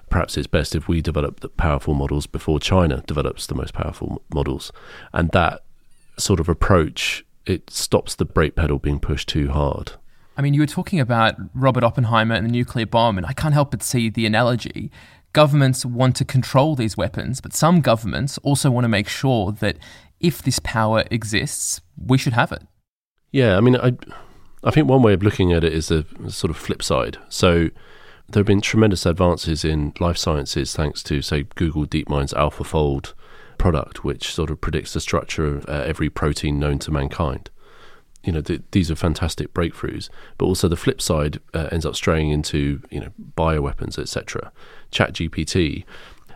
perhaps 0.10 0.38
it's 0.38 0.48
best 0.48 0.76
if 0.76 0.88
we 0.88 1.02
develop 1.02 1.42
the 1.42 1.50
powerful 1.50 1.94
models 1.94 2.28
before 2.28 2.60
China 2.60 3.04
develops 3.06 3.48
the 3.48 3.56
most 3.56 3.74
powerful 3.74 4.22
models. 4.34 4.72
And 5.14 5.32
that 5.32 5.64
sort 6.18 6.40
of 6.40 6.50
approach, 6.50 7.26
it 7.46 7.70
stops 7.70 8.16
the 8.16 8.26
brake 8.26 8.56
pedal 8.56 8.80
being 8.80 9.00
pushed 9.00 9.30
too 9.30 9.50
hard. 9.50 9.94
I 10.38 10.42
mean, 10.42 10.54
you 10.54 10.62
were 10.62 10.68
talking 10.68 11.02
about 11.02 11.36
Robert 11.54 11.84
Oppenheimer 11.84 12.34
and 12.34 12.46
the 12.46 12.52
nuclear 12.52 12.86
bomb, 12.86 13.18
and 13.18 13.28
I 13.28 13.34
can't 13.34 13.54
help 13.54 13.72
but 13.72 13.84
see 13.84 14.10
the 14.10 14.26
analogy 14.26 14.90
governments 15.34 15.86
want 15.86 16.16
to 16.18 16.26
control 16.26 16.76
these 16.76 16.98
weapons, 16.98 17.42
but 17.42 17.54
some 17.54 17.82
governments 17.82 18.38
also 18.40 18.72
want 18.72 18.84
to 18.84 18.90
make 18.90 19.08
sure 19.08 19.52
that 19.52 19.78
if 20.20 20.42
this 20.42 20.60
power 20.60 21.04
exists, 21.12 21.82
we 21.98 22.18
should 22.18 22.34
have 22.34 22.52
it. 22.52 22.64
Yeah, 23.32 23.58
I 23.58 23.62
mean, 23.62 23.76
I, 23.78 23.96
I 24.64 24.72
think 24.72 24.88
one 24.88 25.02
way 25.02 25.14
of 25.14 25.24
looking 25.24 25.54
at 25.54 25.64
it 25.64 25.74
is 25.74 25.88
the 25.88 26.06
sort 26.28 26.52
of 26.52 26.58
flip 26.58 26.82
side. 26.82 27.18
So 27.30 27.70
there 28.28 28.42
have 28.42 28.48
been 28.48 28.62
tremendous 28.62 29.06
advances 29.06 29.64
in 29.64 29.94
life 30.00 30.18
sciences 30.18 30.74
thanks 30.74 31.04
to, 31.04 31.22
say, 31.22 31.44
Google 31.56 31.86
DeepMind's 31.86 32.34
AlphaFold 32.34 33.14
product, 33.58 34.04
which 34.04 34.34
sort 34.34 34.50
of 34.50 34.62
predicts 34.62 34.94
the 34.94 35.00
structure 35.00 35.46
of 35.46 35.70
uh, 35.70 35.84
every 35.86 36.10
protein 36.10 36.60
known 36.60 36.80
to 36.80 36.92
mankind 36.92 37.50
you 38.30 38.34
know, 38.34 38.42
th- 38.42 38.62
these 38.70 38.92
are 38.92 38.96
fantastic 38.96 39.56
breakthroughs. 39.56 40.08
But 40.38 40.46
also 40.46 40.68
the 40.68 40.76
flip 40.76 41.02
side 41.02 41.40
uh, 41.56 41.68
ends 41.72 41.84
up 41.84 41.96
straying 41.96 42.30
into, 42.30 42.80
you 42.92 43.00
know, 43.00 43.10
bioweapons, 43.36 43.98
etc. 43.98 44.52
ChatGPT, 44.92 45.84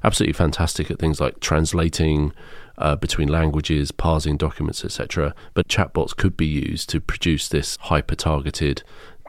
absolutely 0.03 0.33
fantastic 0.33 0.89
at 0.89 0.97
things 0.97 1.21
like 1.21 1.39
translating 1.39 2.33
uh, 2.79 2.95
between 2.95 3.27
languages, 3.27 3.91
parsing 3.91 4.37
documents, 4.37 4.83
etc. 4.83 5.35
But 5.53 5.67
chatbots 5.67 6.17
could 6.17 6.35
be 6.35 6.47
used 6.47 6.89
to 6.89 6.99
produce 6.99 7.47
this 7.47 7.77
hyper-targeted 7.81 8.81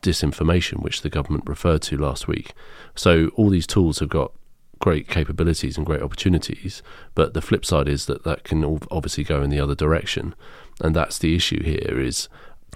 disinformation, 0.03 0.83
which 0.83 1.03
the 1.03 1.11
government 1.11 1.47
referred 1.47 1.83
to 1.83 1.99
last 1.99 2.27
week. 2.27 2.55
So 2.95 3.29
all 3.37 3.51
these 3.51 3.67
tools 3.67 3.99
have 3.99 4.09
got 4.09 4.33
great 4.79 5.07
capabilities 5.07 5.77
and 5.77 5.85
great 5.85 6.01
opportunities, 6.01 6.83
but 7.15 7.35
the 7.35 7.43
flip 7.43 7.67
side 7.67 7.89
is 7.89 8.07
that 8.07 8.25
that 8.25 8.43
can 8.43 8.65
obviously 8.91 9.25
go 9.25 9.43
in 9.43 9.51
the 9.51 9.61
other 9.61 9.75
direction 9.75 10.35
and 10.81 10.95
that's 10.95 11.19
the 11.19 11.35
issue 11.35 11.63
here 11.63 12.01
is 12.01 12.29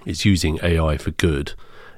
is 0.05 0.25
using 0.25 0.59
AI 0.63 0.97
for 0.97 1.11
good. 1.11 1.53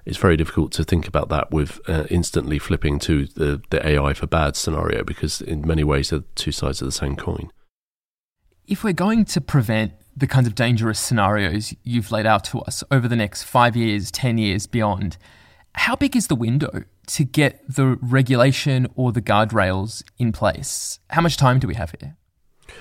It's 0.06 0.18
very 0.18 0.36
difficult 0.36 0.72
to 0.74 0.84
think 0.84 1.08
about 1.08 1.30
that 1.30 1.52
with 1.52 1.80
uh, 1.88 2.06
instantly 2.10 2.58
flipping 2.60 3.00
to 3.00 3.28
the, 3.28 3.62
the 3.70 3.86
AI 3.88 4.14
for 4.14 4.28
bad 4.28 4.56
scenario 4.56 5.04
because 5.04 5.42
in 5.42 5.66
many 5.66 5.84
ways 5.84 6.10
they're 6.10 6.24
two 6.36 6.52
sides 6.52 6.82
of 6.82 6.88
the 6.88 6.92
same 6.92 7.16
coin. 7.16 7.52
If 8.68 8.84
we're 8.84 8.94
going 8.94 9.26
to 9.26 9.42
prevent 9.42 9.94
the 10.16 10.28
kinds 10.28 10.48
of 10.48 10.56
dangerous 10.56 11.00
scenarios 11.00 11.74
you've 11.84 12.12
laid 12.12 12.26
out 12.26 12.44
to 12.46 12.60
us 12.62 12.84
over 12.92 13.08
the 13.08 13.16
next 13.16 13.44
five 13.44 13.76
years, 13.76 14.12
10 14.12 14.38
years, 14.38 14.68
beyond, 14.68 15.18
how 15.76 15.96
big 15.96 16.16
is 16.16 16.28
the 16.28 16.36
window 16.36 16.84
to 17.08 17.24
get 17.24 17.62
the 17.68 17.98
regulation 18.02 18.88
or 18.96 19.12
the 19.12 19.22
guardrails 19.22 20.04
in 20.18 20.32
place? 20.32 21.00
How 21.10 21.22
much 21.22 21.38
time 21.38 21.60
do 21.60 21.68
we 21.68 21.76
have 21.76 21.94
here? 22.00 22.18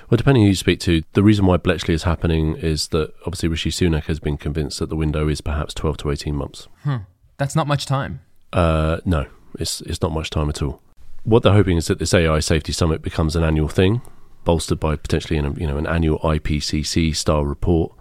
Well, 0.08 0.16
depending 0.16 0.42
who 0.42 0.48
you 0.48 0.54
speak 0.54 0.80
to, 0.80 1.02
the 1.12 1.22
reason 1.22 1.46
why 1.46 1.56
Bletchley 1.56 1.94
is 1.94 2.02
happening 2.04 2.56
is 2.56 2.88
that 2.88 3.12
obviously 3.20 3.48
Rishi 3.48 3.70
Sunak 3.70 4.04
has 4.04 4.18
been 4.18 4.36
convinced 4.36 4.78
that 4.78 4.88
the 4.88 4.96
window 4.96 5.28
is 5.28 5.40
perhaps 5.40 5.74
12 5.74 5.98
to 5.98 6.10
18 6.10 6.34
months. 6.34 6.68
Hmm. 6.82 6.96
That's 7.38 7.56
not 7.56 7.66
much 7.66 7.86
time. 7.86 8.20
Uh, 8.52 8.98
no, 9.04 9.26
it's, 9.58 9.80
it's 9.82 10.02
not 10.02 10.12
much 10.12 10.30
time 10.30 10.48
at 10.48 10.62
all. 10.62 10.82
What 11.24 11.42
they're 11.42 11.52
hoping 11.52 11.76
is 11.76 11.86
that 11.86 11.98
this 11.98 12.14
AI 12.14 12.40
Safety 12.40 12.72
Summit 12.72 13.02
becomes 13.02 13.36
an 13.36 13.44
annual 13.44 13.68
thing, 13.68 14.02
bolstered 14.44 14.80
by 14.80 14.96
potentially 14.96 15.38
an, 15.38 15.56
you 15.56 15.66
know, 15.66 15.76
an 15.76 15.86
annual 15.86 16.18
IPCC 16.20 17.14
style 17.14 17.44
report, 17.44 17.92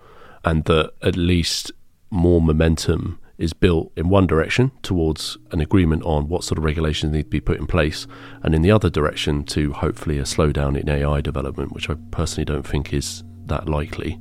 and 0.43 0.65
that 0.65 0.93
at 1.01 1.15
least 1.15 1.71
more 2.09 2.41
momentum 2.41 3.19
is 3.39 3.53
built 3.53 3.91
in 3.95 4.09
one 4.09 4.27
direction 4.27 4.71
towards 4.83 5.37
an 5.51 5.61
agreement 5.61 6.03
on 6.03 6.27
what 6.27 6.43
sort 6.43 6.57
of 6.57 6.63
regulations 6.63 7.13
need 7.13 7.23
to 7.23 7.29
be 7.29 7.39
put 7.39 7.57
in 7.57 7.65
place, 7.65 8.05
and 8.43 8.53
in 8.53 8.61
the 8.61 8.69
other 8.69 8.89
direction 8.89 9.43
to 9.45 9.71
hopefully 9.73 10.19
a 10.19 10.23
slowdown 10.23 10.77
in 10.77 10.87
AI 10.87 11.21
development, 11.21 11.71
which 11.71 11.89
I 11.89 11.95
personally 12.11 12.45
don't 12.45 12.67
think 12.67 12.93
is 12.93 13.23
that 13.45 13.67
likely. 13.67 14.19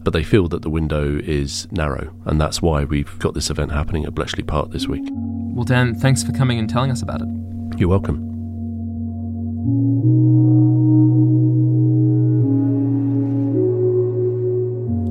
But 0.00 0.12
they 0.12 0.24
feel 0.24 0.48
that 0.48 0.62
the 0.62 0.70
window 0.70 1.18
is 1.18 1.66
narrow, 1.70 2.14
and 2.26 2.40
that's 2.40 2.60
why 2.60 2.84
we've 2.84 3.18
got 3.20 3.34
this 3.34 3.48
event 3.48 3.72
happening 3.72 4.04
at 4.04 4.14
Bletchley 4.14 4.42
Park 4.42 4.72
this 4.72 4.86
week. 4.86 5.08
Well, 5.12 5.64
Dan, 5.64 5.94
thanks 5.94 6.22
for 6.22 6.32
coming 6.32 6.58
and 6.58 6.68
telling 6.68 6.90
us 6.90 7.02
about 7.02 7.22
it. 7.22 7.28
You're 7.78 7.88
welcome. 7.88 8.26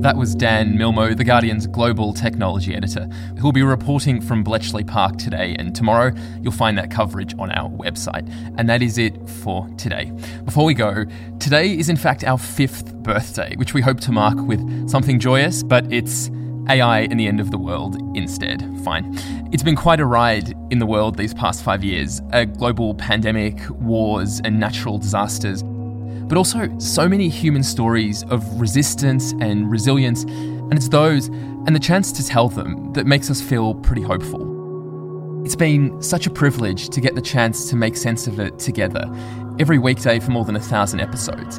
That 0.00 0.16
was 0.16 0.36
Dan 0.36 0.78
Milmo, 0.78 1.16
The 1.16 1.24
Guardian's 1.24 1.66
global 1.66 2.12
technology 2.12 2.72
editor, 2.72 3.08
who'll 3.36 3.50
be 3.50 3.64
reporting 3.64 4.20
from 4.20 4.44
Bletchley 4.44 4.84
Park 4.84 5.16
today, 5.16 5.56
and 5.58 5.74
tomorrow 5.74 6.12
you'll 6.40 6.52
find 6.52 6.78
that 6.78 6.88
coverage 6.88 7.34
on 7.36 7.50
our 7.50 7.68
website. 7.68 8.32
And 8.56 8.68
that 8.68 8.80
is 8.80 8.96
it 8.96 9.28
for 9.28 9.68
today. 9.76 10.12
Before 10.44 10.64
we 10.64 10.72
go, 10.74 11.04
today 11.40 11.76
is 11.76 11.88
in 11.88 11.96
fact 11.96 12.22
our 12.22 12.38
fifth 12.38 12.94
birthday, 12.94 13.56
which 13.56 13.74
we 13.74 13.80
hope 13.80 13.98
to 14.02 14.12
mark 14.12 14.38
with 14.38 14.88
something 14.88 15.18
joyous, 15.18 15.64
but 15.64 15.92
it's 15.92 16.30
AI 16.68 17.00
and 17.00 17.18
the 17.18 17.26
end 17.26 17.40
of 17.40 17.50
the 17.50 17.58
world 17.58 17.96
instead. 18.16 18.62
Fine. 18.84 19.18
It's 19.52 19.64
been 19.64 19.76
quite 19.76 19.98
a 19.98 20.06
ride 20.06 20.54
in 20.70 20.78
the 20.78 20.86
world 20.86 21.16
these 21.16 21.34
past 21.34 21.64
five 21.64 21.82
years 21.82 22.22
a 22.32 22.46
global 22.46 22.94
pandemic, 22.94 23.58
wars, 23.70 24.40
and 24.44 24.60
natural 24.60 24.98
disasters 24.98 25.64
but 26.28 26.36
also 26.36 26.68
so 26.78 27.08
many 27.08 27.28
human 27.28 27.62
stories 27.62 28.22
of 28.24 28.60
resistance 28.60 29.32
and 29.40 29.70
resilience, 29.70 30.24
and 30.24 30.74
it's 30.74 30.88
those 30.88 31.28
and 31.28 31.74
the 31.74 31.80
chance 31.80 32.12
to 32.12 32.24
tell 32.24 32.48
them 32.48 32.92
that 32.92 33.06
makes 33.06 33.30
us 33.30 33.40
feel 33.40 33.74
pretty 33.74 34.02
hopeful. 34.02 34.44
It's 35.44 35.56
been 35.56 36.02
such 36.02 36.26
a 36.26 36.30
privilege 36.30 36.90
to 36.90 37.00
get 37.00 37.14
the 37.14 37.22
chance 37.22 37.70
to 37.70 37.76
make 37.76 37.96
sense 37.96 38.26
of 38.26 38.38
it 38.38 38.58
together 38.58 39.04
every 39.58 39.78
weekday 39.78 40.20
for 40.20 40.30
more 40.30 40.44
than 40.44 40.56
a 40.56 40.60
thousand 40.60 41.00
episodes. 41.00 41.58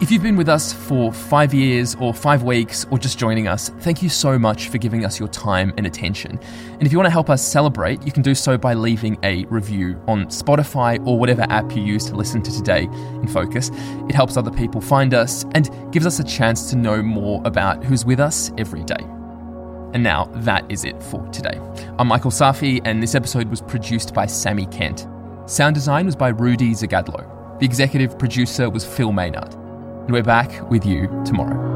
If 0.00 0.10
you've 0.10 0.24
been 0.24 0.36
with 0.36 0.48
us 0.48 0.72
for 0.72 1.12
five 1.12 1.54
years 1.54 1.94
or 2.00 2.12
five 2.12 2.42
weeks 2.42 2.84
or 2.90 2.98
just 2.98 3.16
joining 3.16 3.46
us, 3.46 3.68
thank 3.78 4.02
you 4.02 4.08
so 4.08 4.36
much 4.36 4.68
for 4.68 4.78
giving 4.78 5.04
us 5.04 5.20
your 5.20 5.28
time 5.28 5.72
and 5.76 5.86
attention. 5.86 6.40
And 6.72 6.82
if 6.82 6.90
you 6.90 6.98
want 6.98 7.06
to 7.06 7.12
help 7.12 7.30
us 7.30 7.46
celebrate, 7.46 8.04
you 8.04 8.10
can 8.10 8.22
do 8.22 8.34
so 8.34 8.58
by 8.58 8.74
leaving 8.74 9.16
a 9.22 9.44
review 9.44 10.02
on 10.08 10.26
Spotify 10.26 11.04
or 11.06 11.16
whatever 11.16 11.42
app 11.48 11.76
you 11.76 11.82
use 11.82 12.06
to 12.06 12.16
listen 12.16 12.42
to 12.42 12.50
Today 12.50 12.82
in 12.82 13.28
Focus. 13.28 13.70
It 14.08 14.16
helps 14.16 14.36
other 14.36 14.50
people 14.50 14.80
find 14.80 15.14
us 15.14 15.44
and 15.54 15.70
gives 15.92 16.06
us 16.06 16.18
a 16.18 16.24
chance 16.24 16.68
to 16.70 16.76
know 16.76 17.00
more 17.00 17.40
about 17.44 17.84
who's 17.84 18.04
with 18.04 18.18
us 18.18 18.50
every 18.58 18.82
day. 18.82 19.00
And 19.94 20.02
now 20.02 20.24
that 20.38 20.68
is 20.68 20.84
it 20.84 21.00
for 21.04 21.24
today. 21.28 21.60
I'm 22.00 22.08
Michael 22.08 22.32
Safi, 22.32 22.80
and 22.84 23.00
this 23.00 23.14
episode 23.14 23.48
was 23.48 23.60
produced 23.60 24.12
by 24.12 24.26
Sammy 24.26 24.66
Kent. 24.66 25.06
Sound 25.46 25.76
design 25.76 26.04
was 26.04 26.16
by 26.16 26.30
Rudy 26.30 26.72
Zagadlo. 26.72 27.60
The 27.60 27.64
executive 27.64 28.18
producer 28.18 28.68
was 28.68 28.84
Phil 28.84 29.12
Maynard. 29.12 29.63
And 30.04 30.12
we're 30.12 30.22
back 30.22 30.70
with 30.70 30.84
you 30.84 31.08
tomorrow. 31.24 31.72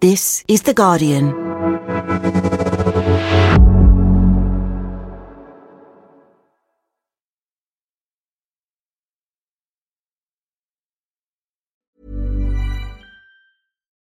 This 0.00 0.44
is 0.48 0.62
The 0.62 0.74
Guardian. 0.74 1.43